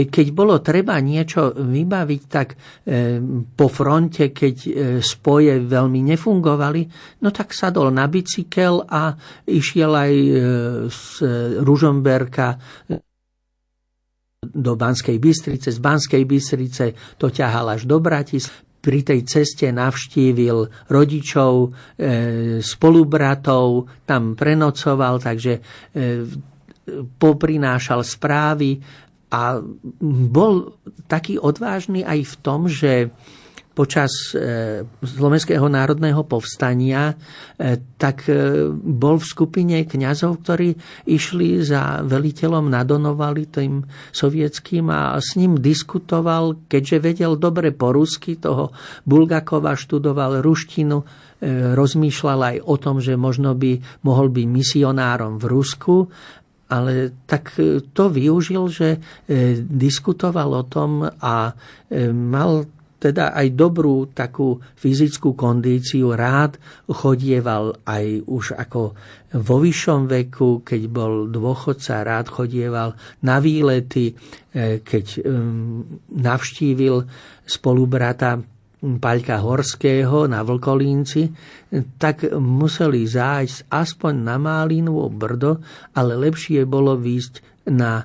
keď 0.09 0.27
bolo 0.33 0.57
treba 0.65 0.97
niečo 1.05 1.53
vybaviť, 1.53 2.23
tak 2.33 2.49
e, 2.49 3.21
po 3.45 3.69
fronte, 3.69 4.33
keď 4.33 4.57
e, 4.65 4.71
spoje 5.05 5.61
veľmi 5.61 6.01
nefungovali, 6.01 6.83
no 7.21 7.29
tak 7.29 7.53
sadol 7.53 7.93
na 7.93 8.09
bicykel 8.09 8.89
a 8.89 9.13
išiel 9.45 9.93
aj 9.93 10.13
z 10.89 11.05
Ružomberka 11.61 12.57
do 14.43 14.73
Banskej 14.75 15.21
Bystrice, 15.21 15.69
z 15.77 15.79
Banskej 15.79 16.25
Bystrice 16.25 16.97
to 17.21 17.29
ťahal 17.29 17.77
až 17.77 17.85
do 17.85 18.01
Bratis. 18.01 18.49
Pri 18.83 19.07
tej 19.07 19.23
ceste 19.23 19.71
navštívil 19.71 20.91
rodičov, 20.91 21.71
spolubratov, 22.59 23.87
tam 24.03 24.35
prenocoval, 24.35 25.23
takže 25.23 25.63
poprinášal 27.19 28.03
správy 28.03 28.83
a 29.33 29.63
bol 30.29 30.77
taký 31.09 31.41
odvážny 31.41 32.05
aj 32.05 32.21
v 32.27 32.35
tom, 32.45 32.61
že 32.69 33.09
počas 33.73 34.13
e, 34.37 34.85
Slovenského 35.01 35.65
národného 35.65 36.29
povstania, 36.29 37.13
e, 37.13 37.81
tak 37.97 38.29
e, 38.29 38.69
bol 38.73 39.17
v 39.17 39.27
skupine 39.27 39.77
kňazov, 39.89 40.45
ktorí 40.45 40.77
išli 41.09 41.65
za 41.65 42.05
veliteľom 42.05 42.69
nadonovali 42.69 43.49
tým 43.49 43.81
sovietským 44.13 44.93
a 44.93 45.17
s 45.17 45.41
ním 45.41 45.57
diskutoval, 45.57 46.69
keďže 46.69 46.97
vedel 47.01 47.33
dobre 47.41 47.73
po 47.73 47.97
rusky, 47.97 48.37
toho 48.37 48.71
Bulgakova 49.09 49.73
študoval 49.73 50.45
ruštinu, 50.45 51.05
rozmýšľal 51.75 52.41
aj 52.55 52.57
o 52.71 52.75
tom, 52.79 53.03
že 53.03 53.19
možno 53.19 53.59
by 53.59 53.83
mohol 54.07 54.31
byť 54.31 54.47
misionárom 54.47 55.43
v 55.43 55.45
Rusku 55.51 56.07
ale 56.73 57.13
tak 57.29 57.53
e, 57.61 57.85
to 57.93 58.09
využil, 58.09 58.65
že 58.73 58.89
e, 58.97 58.99
diskutoval 59.61 60.57
o 60.57 60.65
tom 60.65 61.05
a 61.05 61.53
e, 61.53 62.09
mal 62.09 62.65
teda 62.97 63.35
aj 63.35 63.59
dobrú 63.59 64.15
takú 64.15 64.63
fyzickú 64.79 65.35
kondíciu, 65.35 66.15
rád 66.15 66.55
chodieval 66.87 67.75
aj 67.83 68.23
už 68.31 68.55
ako 68.55 68.95
vo 69.43 69.57
vyššom 69.59 70.07
veku, 70.07 70.63
keď 70.63 70.83
bol 70.87 71.27
dôchodca, 71.27 72.07
rád 72.07 72.31
chodieval 72.31 72.95
na 73.27 73.43
výlety, 73.43 74.15
keď 74.87 75.19
navštívil 76.15 77.03
spolubrata 77.43 78.39
Paľka 78.83 79.39
Horského 79.39 80.27
na 80.27 80.43
Vlkolínci, 80.43 81.31
tak 82.03 82.27
museli 82.35 83.07
zájsť 83.07 83.71
aspoň 83.71 84.15
na 84.19 84.37
Málinovo 84.43 85.07
Brdo, 85.07 85.63
ale 85.95 86.19
lepšie 86.19 86.67
bolo 86.67 86.99
výjsť 86.99 87.63
na 87.71 88.03
e, 88.03 88.05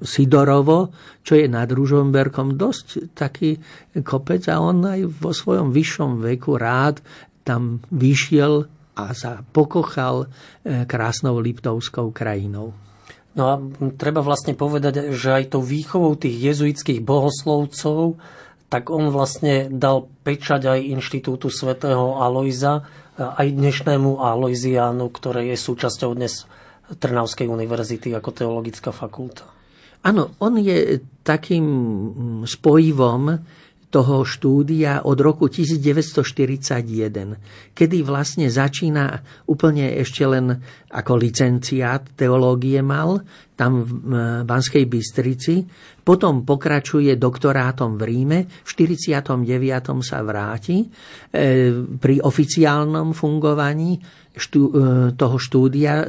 Sidorovo, 0.00 0.88
čo 1.20 1.36
je 1.36 1.52
nad 1.52 1.68
Ružomberkom 1.68 2.56
dosť 2.56 3.12
taký 3.12 3.60
kopec 4.00 4.48
a 4.48 4.56
on 4.56 4.88
aj 4.88 5.04
vo 5.20 5.36
svojom 5.36 5.68
vyššom 5.68 6.24
veku 6.24 6.56
rád 6.56 7.04
tam 7.44 7.84
vyšiel 7.92 8.64
a 8.96 9.04
sa 9.12 9.44
pokochal 9.44 10.32
e, 10.64 10.88
krásnou 10.88 11.36
Liptovskou 11.44 12.08
krajinou. 12.08 12.72
No 13.32 13.44
a 13.48 13.56
treba 13.96 14.20
vlastne 14.20 14.52
povedať, 14.52 15.12
že 15.16 15.32
aj 15.32 15.56
tou 15.56 15.64
výchovou 15.64 16.16
tých 16.20 16.52
jezuitských 16.52 17.00
bohoslovcov 17.00 18.20
tak 18.72 18.88
on 18.88 19.12
vlastne 19.12 19.68
dal 19.68 20.08
pečať 20.24 20.64
aj 20.64 20.80
Inštitútu 20.96 21.52
svätého 21.52 22.16
Alojza, 22.16 22.88
aj 23.20 23.52
dnešnému 23.52 24.16
Alojziánu, 24.16 25.12
ktoré 25.12 25.52
je 25.52 25.60
súčasťou 25.60 26.16
dnes 26.16 26.48
Trnavskej 26.88 27.52
univerzity 27.52 28.16
ako 28.16 28.32
teologická 28.32 28.88
fakulta. 28.88 29.44
Áno, 30.08 30.32
on 30.40 30.56
je 30.56 31.04
takým 31.20 31.66
spojivom 32.48 33.44
toho 33.92 34.24
štúdia 34.24 35.04
od 35.04 35.20
roku 35.20 35.52
1941, 35.52 37.76
kedy 37.76 37.98
vlastne 38.00 38.48
začína 38.48 39.20
úplne 39.52 39.92
ešte 40.00 40.24
len 40.24 40.64
ako 40.88 41.12
licenciát 41.20 42.16
teológie 42.16 42.80
mal, 42.80 43.20
tam 43.52 43.84
v 43.84 43.92
Banskej 44.48 44.88
Bystrici, 44.88 45.68
potom 46.00 46.48
pokračuje 46.48 47.20
doktorátom 47.20 48.00
v 48.00 48.02
Ríme, 48.08 48.38
v 48.48 48.70
49. 48.72 49.44
sa 50.00 50.24
vráti 50.24 50.82
e, 50.82 50.88
pri 52.00 52.16
oficiálnom 52.24 53.12
fungovaní 53.12 54.00
štú, 54.32 54.62
e, 54.66 54.72
toho 55.14 55.36
štúdia 55.36 56.00
e, 56.00 56.06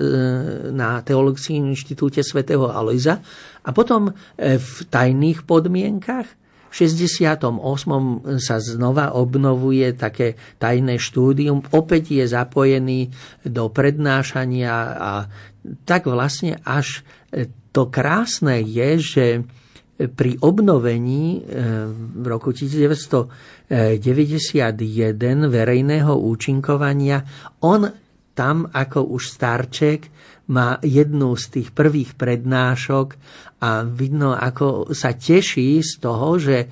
na 0.71 1.03
Teologickom 1.03 1.67
inštitúte 1.67 2.23
svätého 2.23 2.71
Alojza 2.71 3.19
a 3.59 3.69
potom 3.75 4.15
v 4.39 4.71
tajných 4.87 5.43
podmienkach 5.43 6.42
68. 6.73 7.53
sa 8.41 8.57
znova 8.57 9.13
obnovuje 9.13 9.93
také 9.93 10.33
tajné 10.57 10.97
štúdium, 10.97 11.61
opäť 11.69 12.17
je 12.17 12.25
zapojený 12.25 13.13
do 13.45 13.69
prednášania 13.69 14.73
a 14.97 15.13
tak 15.85 16.09
vlastne 16.09 16.57
až 16.65 17.05
to 17.73 17.89
krásne 17.89 18.61
je, 18.61 18.89
že 18.97 19.25
pri 19.93 20.41
obnovení 20.41 21.39
eh, 21.39 21.85
v 21.93 22.25
roku 22.25 22.49
1991 22.49 23.69
verejného 25.47 26.13
účinkovania 26.17 27.21
on 27.61 28.02
tam 28.33 28.65
ako 28.73 29.13
už 29.13 29.29
starček 29.29 30.09
má 30.43 30.75
jednu 30.83 31.39
z 31.39 31.45
tých 31.55 31.69
prvých 31.71 32.19
prednášok 32.19 33.15
a 33.63 33.87
vidno, 33.87 34.35
ako 34.35 34.91
sa 34.91 35.15
teší 35.15 35.79
z 35.79 36.03
toho, 36.03 36.35
že 36.35 36.67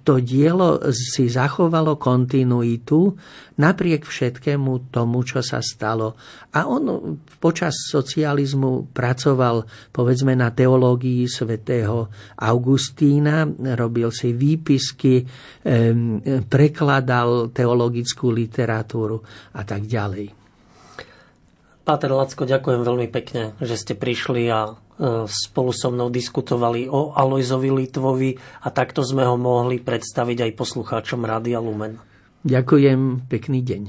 to 0.00 0.16
dielo 0.24 0.80
si 0.88 1.28
zachovalo 1.28 2.00
kontinuitu 2.00 3.12
napriek 3.60 4.08
všetkému 4.08 4.88
tomu, 4.88 5.28
čo 5.28 5.44
sa 5.44 5.60
stalo. 5.60 6.16
A 6.56 6.64
on 6.64 7.20
počas 7.36 7.84
socializmu 7.92 8.88
pracoval 8.96 9.68
povedzme 9.92 10.32
na 10.32 10.48
teológii 10.48 11.28
svätého 11.28 12.08
Augustína, 12.40 13.44
robil 13.76 14.08
si 14.08 14.32
výpisky, 14.32 15.20
prekladal 16.48 17.52
teologickú 17.52 18.32
literatúru 18.32 19.20
a 19.52 19.68
tak 19.68 19.84
ďalej. 19.84 20.41
Páter 21.82 22.14
Lacko, 22.14 22.46
ďakujem 22.46 22.86
veľmi 22.86 23.10
pekne, 23.10 23.58
že 23.58 23.74
ste 23.74 23.98
prišli 23.98 24.46
a 24.54 24.70
e, 24.70 25.26
spolu 25.26 25.74
so 25.74 25.90
mnou 25.90 26.14
diskutovali 26.14 26.86
o 26.86 27.10
Alojzovi 27.10 27.74
Litvovi 27.74 28.38
a 28.62 28.70
takto 28.70 29.02
sme 29.02 29.26
ho 29.26 29.34
mohli 29.34 29.82
predstaviť 29.82 30.46
aj 30.46 30.58
poslucháčom 30.62 31.26
Rádia 31.26 31.58
Lumen. 31.58 31.98
Ďakujem, 32.46 33.26
pekný 33.26 33.66
deň. 33.66 33.82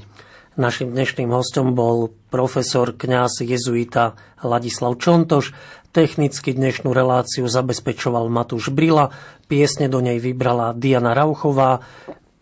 Našim 0.58 0.90
dnešným 0.90 1.30
hostom 1.30 1.78
bol 1.78 2.10
profesor 2.34 2.94
kňaz 2.94 3.46
jezuita 3.46 4.18
Ladislav 4.42 4.98
Čontoš. 4.98 5.54
Technicky 5.94 6.50
dnešnú 6.50 6.90
reláciu 6.90 7.46
zabezpečoval 7.46 8.26
Matúš 8.26 8.74
Brila, 8.74 9.14
piesne 9.46 9.86
do 9.86 10.02
nej 10.02 10.18
vybrala 10.18 10.74
Diana 10.74 11.14
Rauchová. 11.14 11.82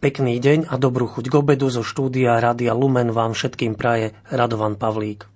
Pekný 0.01 0.41
deň 0.41 0.73
a 0.73 0.81
dobrú 0.81 1.09
chuť 1.09 1.29
k 1.29 1.35
obedu 1.37 1.69
zo 1.69 1.85
štúdia 1.85 2.41
Rádia 2.41 2.73
Lumen 2.73 3.13
vám 3.13 3.37
všetkým 3.37 3.77
praje 3.77 4.17
Radovan 4.33 4.81
Pavlík. 4.81 5.32